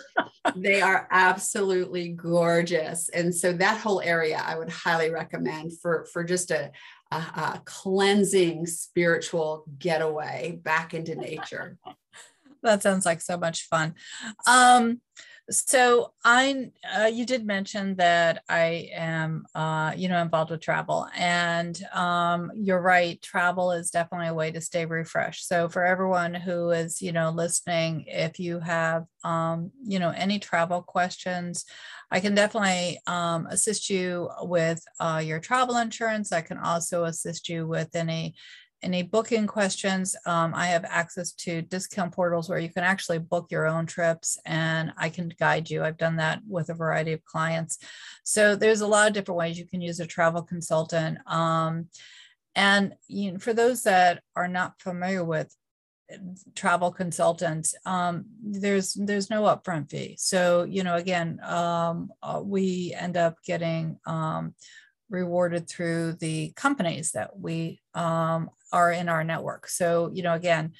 they 0.55 0.81
are 0.81 1.07
absolutely 1.11 2.09
gorgeous. 2.09 3.09
And 3.09 3.33
so 3.33 3.53
that 3.53 3.79
whole 3.79 4.01
area 4.01 4.41
i 4.45 4.57
would 4.57 4.69
highly 4.69 5.09
recommend 5.11 5.77
for 5.79 6.05
for 6.11 6.23
just 6.23 6.51
a, 6.51 6.71
a, 7.11 7.15
a 7.15 7.61
cleansing 7.65 8.65
spiritual 8.65 9.65
getaway 9.77 10.59
back 10.63 10.93
into 10.93 11.15
nature. 11.15 11.77
That 12.63 12.83
sounds 12.83 13.05
like 13.05 13.21
so 13.21 13.37
much 13.37 13.67
fun. 13.67 13.95
Um 14.47 15.01
so 15.49 16.13
I, 16.23 16.71
uh, 16.97 17.05
you 17.05 17.25
did 17.25 17.45
mention 17.45 17.95
that 17.95 18.43
I 18.47 18.89
am, 18.93 19.45
uh, 19.55 19.93
you 19.95 20.07
know, 20.07 20.21
involved 20.21 20.51
with 20.51 20.61
travel, 20.61 21.07
and 21.17 21.81
um, 21.93 22.51
you're 22.55 22.81
right. 22.81 23.21
Travel 23.21 23.71
is 23.71 23.89
definitely 23.91 24.27
a 24.27 24.33
way 24.33 24.51
to 24.51 24.61
stay 24.61 24.85
refreshed. 24.85 25.47
So 25.47 25.69
for 25.69 25.83
everyone 25.83 26.33
who 26.33 26.71
is, 26.71 27.01
you 27.01 27.11
know, 27.11 27.29
listening, 27.31 28.05
if 28.07 28.39
you 28.39 28.59
have, 28.59 29.05
um, 29.23 29.71
you 29.83 29.99
know, 29.99 30.11
any 30.11 30.39
travel 30.39 30.81
questions, 30.81 31.65
I 32.11 32.19
can 32.19 32.35
definitely 32.35 32.99
um, 33.07 33.47
assist 33.47 33.89
you 33.89 34.29
with 34.41 34.83
uh, 34.99 35.21
your 35.23 35.39
travel 35.39 35.77
insurance. 35.77 36.31
I 36.31 36.41
can 36.41 36.57
also 36.57 37.05
assist 37.05 37.49
you 37.49 37.67
with 37.67 37.95
any 37.95 38.35
any 38.81 39.03
booking 39.03 39.47
questions, 39.47 40.15
um, 40.25 40.53
I 40.55 40.67
have 40.67 40.85
access 40.85 41.31
to 41.33 41.61
discount 41.61 42.13
portals 42.13 42.49
where 42.49 42.59
you 42.59 42.69
can 42.69 42.83
actually 42.83 43.19
book 43.19 43.47
your 43.51 43.67
own 43.67 43.85
trips 43.85 44.37
and 44.45 44.93
I 44.97 45.09
can 45.09 45.33
guide 45.39 45.69
you. 45.69 45.83
I've 45.83 45.97
done 45.97 46.15
that 46.17 46.41
with 46.47 46.69
a 46.69 46.73
variety 46.73 47.13
of 47.13 47.25
clients. 47.25 47.77
So 48.23 48.55
there's 48.55 48.81
a 48.81 48.87
lot 48.87 49.07
of 49.07 49.13
different 49.13 49.37
ways 49.37 49.59
you 49.59 49.67
can 49.67 49.81
use 49.81 49.99
a 49.99 50.07
travel 50.07 50.41
consultant. 50.41 51.17
Um, 51.27 51.87
and 52.55 52.93
you 53.07 53.33
know, 53.33 53.39
for 53.39 53.53
those 53.53 53.83
that 53.83 54.23
are 54.35 54.47
not 54.47 54.81
familiar 54.81 55.23
with 55.23 55.53
travel 56.55 56.91
consultants, 56.91 57.75
um, 57.85 58.25
there's 58.41 58.93
there's 58.93 59.29
no 59.29 59.43
upfront 59.43 59.89
fee. 59.89 60.15
So 60.17 60.63
you 60.63 60.83
know, 60.83 60.95
again, 60.95 61.39
um, 61.43 62.11
uh, 62.23 62.41
we 62.43 62.93
end 62.97 63.17
up 63.17 63.37
getting 63.45 63.99
um, 64.05 64.55
rewarded 65.09 65.67
through 65.67 66.13
the 66.13 66.53
companies 66.55 67.11
that 67.11 67.37
we 67.37 67.81
um, 67.93 68.49
are 68.71 68.91
in 68.91 69.09
our 69.09 69.23
network. 69.23 69.67
So, 69.67 70.11
you 70.13 70.23
know, 70.23 70.33
again, 70.33 70.73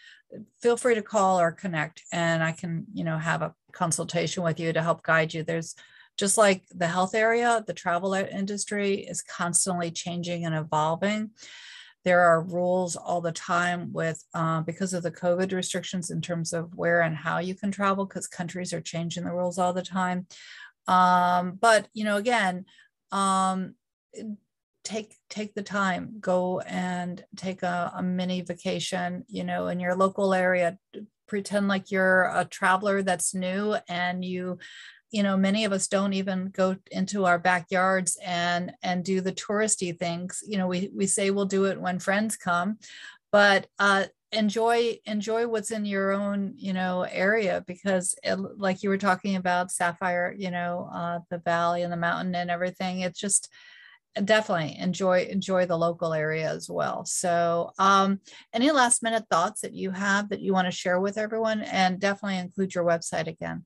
feel 0.61 0.77
free 0.77 0.95
to 0.95 1.01
call 1.01 1.39
or 1.39 1.51
connect 1.51 2.03
and 2.11 2.43
I 2.43 2.51
can, 2.51 2.85
you 2.93 3.03
know, 3.03 3.17
have 3.17 3.41
a 3.41 3.53
consultation 3.71 4.43
with 4.43 4.59
you 4.59 4.73
to 4.73 4.81
help 4.81 5.03
guide 5.03 5.33
you. 5.33 5.43
There's 5.43 5.75
just 6.17 6.37
like 6.37 6.63
the 6.75 6.87
health 6.87 7.15
area, 7.15 7.63
the 7.65 7.73
travel 7.73 8.13
industry 8.13 8.95
is 8.95 9.21
constantly 9.21 9.89
changing 9.89 10.45
and 10.45 10.53
evolving. 10.53 11.31
There 12.05 12.21
are 12.21 12.41
rules 12.41 12.95
all 12.95 13.21
the 13.21 13.31
time 13.31 13.91
with 13.91 14.23
uh, 14.33 14.61
because 14.61 14.93
of 14.93 15.03
the 15.03 15.11
COVID 15.11 15.51
restrictions 15.51 16.11
in 16.11 16.21
terms 16.21 16.53
of 16.53 16.75
where 16.75 17.01
and 17.01 17.15
how 17.15 17.39
you 17.39 17.55
can 17.55 17.71
travel 17.71 18.05
because 18.05 18.27
countries 18.27 18.73
are 18.73 18.81
changing 18.81 19.23
the 19.23 19.33
rules 19.33 19.57
all 19.57 19.73
the 19.73 19.81
time. 19.81 20.27
Um, 20.87 21.57
but 21.59 21.87
you 21.93 22.03
know, 22.03 22.17
again, 22.17 22.65
um, 23.11 23.75
take 24.83 25.15
take 25.29 25.53
the 25.53 25.63
time. 25.63 26.15
Go 26.19 26.59
and 26.61 27.23
take 27.35 27.63
a, 27.63 27.91
a 27.95 28.03
mini 28.03 28.41
vacation 28.41 29.25
you 29.27 29.43
know 29.43 29.67
in 29.67 29.79
your 29.79 29.95
local 29.95 30.33
area. 30.33 30.77
Pretend 31.27 31.67
like 31.67 31.91
you're 31.91 32.23
a 32.25 32.45
traveler 32.45 33.03
that's 33.03 33.35
new 33.35 33.75
and 33.87 34.25
you 34.25 34.57
you 35.11 35.23
know 35.23 35.37
many 35.37 35.65
of 35.65 35.71
us 35.71 35.87
don't 35.87 36.13
even 36.13 36.49
go 36.49 36.75
into 36.91 37.25
our 37.25 37.39
backyards 37.39 38.17
and 38.23 38.73
and 38.81 39.03
do 39.03 39.21
the 39.21 39.33
touristy 39.33 39.97
things. 39.97 40.43
You 40.47 40.57
know 40.57 40.67
we 40.67 40.89
we 40.95 41.07
say 41.07 41.31
we'll 41.31 41.45
do 41.45 41.65
it 41.65 41.79
when 41.79 41.99
friends 41.99 42.35
come 42.35 42.77
but 43.31 43.67
uh 43.79 44.05
enjoy 44.31 44.97
enjoy 45.05 45.47
what's 45.47 45.71
in 45.71 45.85
your 45.85 46.11
own 46.11 46.53
you 46.55 46.71
know 46.73 47.01
area 47.01 47.63
because 47.65 48.15
it, 48.23 48.37
like 48.57 48.83
you 48.83 48.89
were 48.89 48.97
talking 48.97 49.35
about 49.35 49.71
sapphire 49.71 50.33
you 50.37 50.51
know 50.51 50.87
uh 50.93 51.19
the 51.31 51.39
valley 51.39 51.81
and 51.81 51.91
the 51.91 51.97
mountain 51.97 52.35
and 52.35 52.51
everything 52.51 52.99
it's 52.99 53.19
just 53.19 53.49
definitely 54.23 54.75
enjoy 54.77 55.27
enjoy 55.29 55.65
the 55.65 55.77
local 55.77 56.13
area 56.13 56.49
as 56.49 56.69
well 56.69 57.05
so 57.05 57.71
um, 57.79 58.19
any 58.53 58.71
last 58.71 59.03
minute 59.03 59.25
thoughts 59.29 59.61
that 59.61 59.73
you 59.73 59.91
have 59.91 60.29
that 60.29 60.41
you 60.41 60.53
want 60.53 60.65
to 60.65 60.71
share 60.71 60.99
with 60.99 61.17
everyone 61.17 61.61
and 61.61 61.99
definitely 61.99 62.37
include 62.37 62.73
your 62.73 62.83
website 62.83 63.27
again 63.27 63.65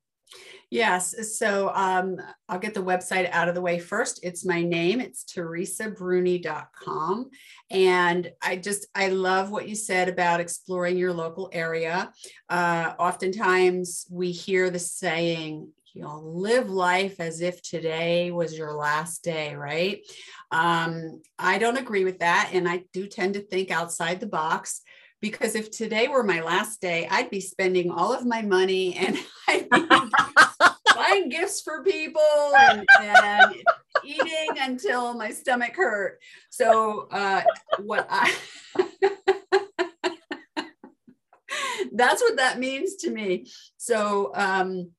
Yes. 0.70 1.38
So 1.38 1.72
um, 1.76 2.18
I'll 2.50 2.60
get 2.60 2.74
the 2.74 2.84
website 2.84 3.30
out 3.32 3.48
of 3.48 3.54
the 3.54 3.62
way 3.62 3.78
first. 3.78 4.22
It's 4.24 4.44
my 4.44 4.64
name. 4.64 5.00
It's 5.00 5.24
teresabruni.com. 5.24 7.30
And 7.70 8.32
I 8.42 8.56
just, 8.56 8.88
I 8.96 9.10
love 9.10 9.52
what 9.52 9.70
you 9.70 9.76
said 9.76 10.10
about 10.10 10.40
exploring 10.40 10.98
your 10.98 11.14
local 11.14 11.52
area. 11.54 12.12
Uh, 12.50 12.94
oftentimes 12.98 14.08
we 14.10 14.32
hear 14.32 14.72
the 14.72 14.80
saying, 14.80 15.70
know, 16.02 16.20
live 16.20 16.70
life 16.70 17.20
as 17.20 17.42
if 17.42 17.62
today 17.62 18.32
was 18.32 18.58
your 18.58 18.74
last 18.74 19.24
day, 19.24 19.54
right? 19.56 20.02
Um, 20.52 21.22
I 21.38 21.60
don't 21.60 21.78
agree 21.78 22.04
with 22.04 22.20
that. 22.20 22.50
And 22.54 22.68
I 22.68 22.84
do 22.94 23.08
tend 23.08 23.36
to 23.36 23.42
think 23.42 23.70
outside 23.70 24.20
the 24.20 24.28
box 24.28 24.82
because 25.22 25.56
if 25.56 25.72
today 25.72 26.08
were 26.08 26.24
my 26.24 26.42
last 26.42 26.82
day, 26.82 27.08
I'd 27.10 27.30
be 27.30 27.40
spending 27.40 27.92
all 27.92 28.12
of 28.12 28.26
my 28.26 28.42
money 28.42 28.96
and 28.98 29.18
I'd 29.48 29.70
be 29.70 29.86
buying 30.96 31.30
gifts 31.30 31.62
for 31.62 31.84
people 31.84 32.22
and, 32.60 32.86
and, 33.00 33.56
eating 34.04 34.58
until 34.60 35.14
my 35.14 35.30
stomach 35.30 35.76
hurt. 35.76 36.20
So, 36.50 37.08
uh, 37.12 37.44
what 37.80 38.08
I 38.10 38.36
that's 41.94 42.22
what 42.22 42.38
that 42.38 42.60
means 42.60 42.96
to 42.98 43.12
me. 43.12 43.46
So, 43.78 44.32
um, 44.36 44.92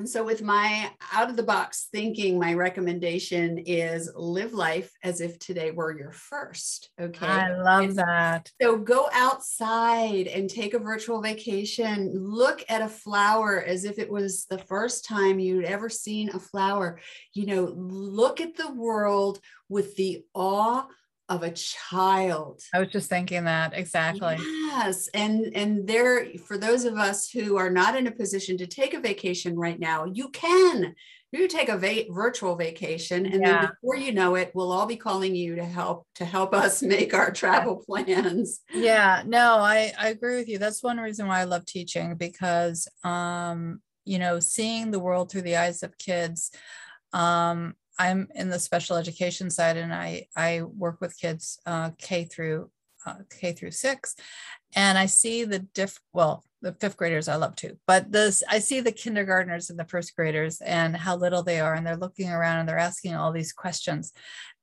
and 0.00 0.08
so, 0.08 0.24
with 0.24 0.42
my 0.42 0.90
out 1.12 1.30
of 1.30 1.36
the 1.36 1.44
box 1.44 1.86
thinking, 1.92 2.36
my 2.36 2.52
recommendation 2.54 3.58
is 3.58 4.10
live 4.16 4.52
life 4.52 4.90
as 5.04 5.20
if 5.20 5.38
today 5.38 5.70
were 5.70 5.96
your 5.96 6.10
first. 6.10 6.90
Okay. 7.00 7.26
I 7.26 7.56
love 7.56 7.84
and 7.84 7.96
that. 7.96 8.50
So, 8.60 8.76
go 8.76 9.08
outside 9.12 10.26
and 10.26 10.50
take 10.50 10.74
a 10.74 10.80
virtual 10.80 11.22
vacation. 11.22 12.12
Look 12.12 12.64
at 12.68 12.82
a 12.82 12.88
flower 12.88 13.62
as 13.62 13.84
if 13.84 14.00
it 14.00 14.10
was 14.10 14.46
the 14.46 14.58
first 14.58 15.04
time 15.04 15.38
you'd 15.38 15.64
ever 15.64 15.88
seen 15.88 16.30
a 16.30 16.40
flower. 16.40 16.98
You 17.32 17.46
know, 17.46 17.72
look 17.76 18.40
at 18.40 18.56
the 18.56 18.72
world 18.72 19.38
with 19.68 19.94
the 19.94 20.24
awe 20.34 20.86
of 21.28 21.42
a 21.42 21.50
child. 21.50 22.60
I 22.72 22.80
was 22.80 22.88
just 22.88 23.08
thinking 23.08 23.44
that 23.44 23.72
exactly. 23.74 24.36
Yes, 24.38 25.08
and 25.14 25.52
and 25.54 25.86
there 25.86 26.26
for 26.46 26.58
those 26.58 26.84
of 26.84 26.94
us 26.94 27.30
who 27.30 27.56
are 27.56 27.70
not 27.70 27.96
in 27.96 28.06
a 28.06 28.12
position 28.12 28.58
to 28.58 28.66
take 28.66 28.94
a 28.94 29.00
vacation 29.00 29.56
right 29.56 29.78
now, 29.78 30.04
you 30.04 30.28
can. 30.30 30.94
You 31.32 31.48
take 31.48 31.68
a 31.68 31.76
va- 31.76 32.04
virtual 32.10 32.54
vacation, 32.54 33.26
and 33.26 33.42
yeah. 33.42 33.60
then 33.60 33.70
before 33.70 33.96
you 33.96 34.12
know 34.12 34.36
it, 34.36 34.52
we'll 34.54 34.70
all 34.70 34.86
be 34.86 34.96
calling 34.96 35.34
you 35.34 35.56
to 35.56 35.64
help 35.64 36.06
to 36.16 36.24
help 36.24 36.54
us 36.64 36.80
make 36.80 37.12
our 37.12 37.32
travel 37.32 37.82
plans. 37.84 38.60
Yeah, 38.72 39.22
no, 39.26 39.56
I 39.56 39.92
I 39.98 40.10
agree 40.10 40.36
with 40.36 40.48
you. 40.48 40.58
That's 40.58 40.82
one 40.82 40.98
reason 40.98 41.26
why 41.26 41.40
I 41.40 41.44
love 41.44 41.66
teaching 41.66 42.14
because 42.14 42.86
um, 43.02 43.80
you 44.04 44.18
know, 44.18 44.38
seeing 44.38 44.90
the 44.90 45.00
world 45.00 45.30
through 45.30 45.42
the 45.42 45.56
eyes 45.56 45.82
of 45.82 45.98
kids 45.98 46.50
um, 47.12 47.74
I'm 47.98 48.28
in 48.34 48.50
the 48.50 48.58
special 48.58 48.96
education 48.96 49.50
side, 49.50 49.76
and 49.76 49.92
I 49.92 50.26
I 50.36 50.62
work 50.62 51.00
with 51.00 51.18
kids 51.18 51.58
uh, 51.66 51.90
K 51.98 52.24
through 52.24 52.70
uh, 53.06 53.16
K 53.30 53.52
through 53.52 53.70
six, 53.70 54.16
and 54.74 54.98
I 54.98 55.06
see 55.06 55.44
the 55.44 55.60
diff. 55.60 56.00
Well, 56.12 56.44
the 56.62 56.72
fifth 56.72 56.96
graders 56.96 57.28
I 57.28 57.36
love 57.36 57.56
too, 57.56 57.78
but 57.86 58.10
this 58.10 58.42
I 58.48 58.58
see 58.58 58.80
the 58.80 58.92
kindergartners 58.92 59.70
and 59.70 59.78
the 59.78 59.84
first 59.84 60.16
graders 60.16 60.60
and 60.60 60.96
how 60.96 61.16
little 61.16 61.42
they 61.42 61.60
are, 61.60 61.74
and 61.74 61.86
they're 61.86 61.96
looking 61.96 62.30
around 62.30 62.60
and 62.60 62.68
they're 62.68 62.78
asking 62.78 63.14
all 63.14 63.32
these 63.32 63.52
questions, 63.52 64.12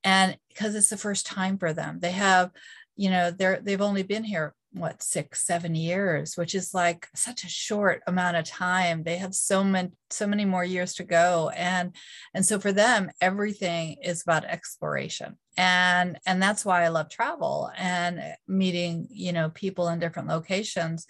and 0.04 0.38
because 0.50 0.76
it's 0.76 0.90
the 0.90 0.98
first 0.98 1.26
time 1.26 1.58
for 1.58 1.74
them, 1.74 2.00
they 2.00 2.12
have, 2.12 2.52
you 2.96 3.10
know, 3.10 3.32
they're 3.32 3.62
they've 3.62 3.82
only 3.82 4.04
been 4.04 4.24
here 4.24 4.54
what 4.74 5.02
six 5.04 5.46
seven 5.46 5.76
years 5.76 6.38
which 6.38 6.56
is 6.56 6.74
like 6.74 7.08
such 7.14 7.44
a 7.44 7.50
short 7.50 8.02
amount 8.08 8.38
of 8.38 8.46
time. 8.46 9.04
They 9.04 9.18
have 9.18 9.36
so 9.36 9.64
many 9.64 9.90
so 10.10 10.28
many 10.28 10.46
more 10.46 10.64
years 10.64 10.94
to 10.96 11.04
go 11.04 11.50
and 11.56 11.94
and 12.34 12.46
so 12.46 12.60
for 12.60 12.72
them 12.72 13.12
everything 13.20 13.98
is 14.04 14.22
about 14.22 14.46
exploration. 14.46 15.38
And 15.58 16.18
and 16.26 16.42
that's 16.42 16.64
why 16.64 16.84
i 16.84 16.88
love 16.88 17.10
travel 17.10 17.70
and 17.78 18.22
meeting 18.48 19.08
you 19.10 19.34
know 19.34 19.50
people 19.50 19.90
in 19.90 20.00
different 20.00 20.30
locations 20.30 21.06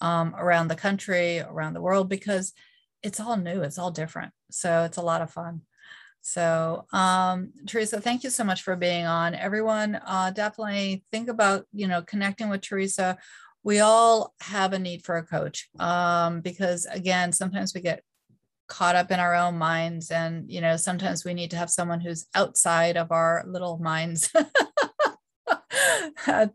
um, 0.00 0.34
around 0.36 0.68
the 0.68 0.76
country 0.76 1.40
around 1.40 1.74
the 1.74 1.80
world 1.80 2.08
because 2.08 2.52
it's 3.02 3.20
all 3.20 3.36
new 3.36 3.62
it's 3.62 3.78
all 3.78 3.90
different. 3.90 4.32
So 4.50 4.84
it's 4.84 4.98
a 4.98 5.02
lot 5.02 5.22
of 5.22 5.30
fun 5.30 5.62
so, 6.28 6.84
um, 6.92 7.54
Teresa, 7.66 8.02
thank 8.02 8.22
you 8.22 8.28
so 8.28 8.44
much 8.44 8.62
for 8.62 8.76
being 8.76 9.06
on. 9.06 9.34
Everyone, 9.34 9.94
uh, 10.06 10.30
definitely 10.30 11.02
think 11.10 11.30
about 11.30 11.64
you 11.72 11.88
know 11.88 12.02
connecting 12.02 12.50
with 12.50 12.60
Teresa. 12.60 13.16
We 13.62 13.80
all 13.80 14.34
have 14.42 14.74
a 14.74 14.78
need 14.78 15.06
for 15.06 15.16
a 15.16 15.24
coach 15.24 15.70
um, 15.78 16.42
because, 16.42 16.86
again, 16.90 17.32
sometimes 17.32 17.72
we 17.74 17.80
get 17.80 18.02
caught 18.66 18.94
up 18.94 19.10
in 19.10 19.20
our 19.20 19.34
own 19.34 19.56
minds, 19.56 20.10
and 20.10 20.50
you 20.50 20.60
know 20.60 20.76
sometimes 20.76 21.24
we 21.24 21.32
need 21.32 21.50
to 21.52 21.56
have 21.56 21.70
someone 21.70 22.00
who's 22.00 22.26
outside 22.34 22.98
of 22.98 23.10
our 23.10 23.42
little 23.46 23.78
minds 23.78 24.30
and 26.26 26.54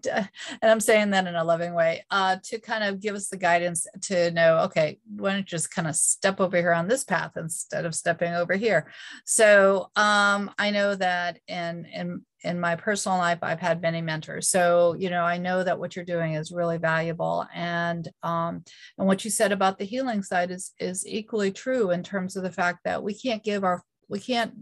I'm 0.61 0.79
saying 0.79 1.11
that 1.11 1.27
in 1.27 1.35
a 1.35 1.43
loving 1.43 1.73
way, 1.73 2.05
uh, 2.11 2.37
to 2.43 2.59
kind 2.59 2.83
of 2.83 2.99
give 2.99 3.15
us 3.15 3.29
the 3.29 3.37
guidance 3.37 3.87
to 4.03 4.31
know, 4.31 4.59
okay, 4.59 4.99
why 5.15 5.31
don't 5.31 5.39
you 5.39 5.43
just 5.43 5.71
kind 5.71 5.87
of 5.87 5.95
step 5.95 6.39
over 6.39 6.57
here 6.57 6.73
on 6.73 6.87
this 6.87 7.03
path 7.03 7.31
instead 7.37 7.85
of 7.85 7.95
stepping 7.95 8.33
over 8.33 8.55
here? 8.55 8.91
So 9.25 9.89
um, 9.95 10.51
I 10.57 10.71
know 10.71 10.95
that 10.95 11.39
in 11.47 11.85
in 11.85 12.25
in 12.43 12.59
my 12.59 12.75
personal 12.75 13.17
life, 13.17 13.39
I've 13.41 13.59
had 13.59 13.81
many 13.81 14.01
mentors. 14.01 14.49
So 14.49 14.95
you 14.97 15.09
know, 15.09 15.23
I 15.23 15.37
know 15.37 15.63
that 15.63 15.79
what 15.79 15.95
you're 15.95 16.05
doing 16.05 16.33
is 16.33 16.51
really 16.51 16.77
valuable, 16.77 17.45
and 17.53 18.07
um, 18.21 18.63
and 18.97 19.07
what 19.07 19.23
you 19.23 19.31
said 19.31 19.51
about 19.51 19.77
the 19.77 19.85
healing 19.85 20.23
side 20.23 20.51
is 20.51 20.71
is 20.79 21.07
equally 21.07 21.51
true 21.51 21.91
in 21.91 22.03
terms 22.03 22.35
of 22.35 22.43
the 22.43 22.51
fact 22.51 22.79
that 22.85 23.03
we 23.03 23.13
can't 23.13 23.43
give 23.43 23.63
our 23.63 23.83
we 24.09 24.19
can't 24.19 24.53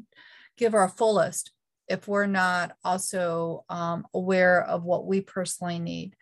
give 0.58 0.74
our 0.74 0.90
fullest 0.90 1.52
if 1.92 2.08
we're 2.08 2.26
not 2.26 2.72
also 2.84 3.66
um, 3.70 4.06
aware 4.14 4.64
of 4.64 4.84
what 4.84 5.06
we 5.06 5.22
personally 5.22 5.80
need. 5.80 6.16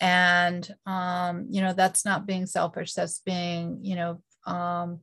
And 0.00 0.68
um, 0.86 1.46
you 1.48 1.62
know 1.62 1.72
that's 1.72 2.04
not 2.04 2.26
being 2.26 2.46
selfish 2.46 2.94
that's 2.94 3.20
being 3.20 3.78
you 3.82 3.96
know 3.96 4.22
um, 4.46 5.00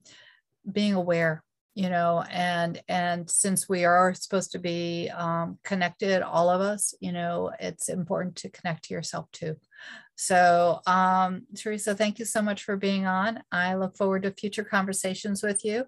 being 0.72 0.94
aware 0.94 1.44
you 1.74 1.90
know 1.90 2.24
and 2.30 2.82
and 2.90 3.30
since 3.30 3.70
we 3.70 3.86
are 3.86 4.14
supposed 4.14 4.52
to 4.52 4.60
be 4.60 5.10
um, 5.16 5.58
connected 5.64 6.22
all 6.22 6.50
of 6.50 6.60
us 6.60 6.94
you 7.00 7.14
know 7.14 7.52
it's 7.60 7.88
important 7.88 8.36
to 8.36 8.50
connect 8.50 8.84
to 8.86 8.94
yourself 8.94 9.32
too. 9.32 9.56
So 10.16 10.82
um, 10.86 11.48
teresa 11.56 11.96
thank 11.96 12.20
you 12.20 12.26
so 12.26 12.42
much 12.42 12.64
for 12.64 12.78
being 12.78 13.08
on. 13.08 13.42
I 13.52 13.76
look 13.76 13.98
forward 13.98 14.24
to 14.24 14.32
future 14.32 14.66
conversations 14.66 15.42
with 15.42 15.66
you 15.66 15.86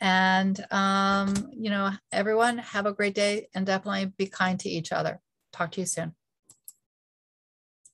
and, 0.00 0.64
um, 0.70 1.34
you 1.52 1.70
know, 1.70 1.90
everyone 2.12 2.58
have 2.58 2.86
a 2.86 2.92
great 2.92 3.14
day 3.14 3.48
and 3.54 3.66
definitely 3.66 4.12
be 4.16 4.26
kind 4.26 4.58
to 4.60 4.68
each 4.68 4.92
other. 4.92 5.20
Talk 5.52 5.72
to 5.72 5.80
you 5.80 5.86
soon. 5.86 6.14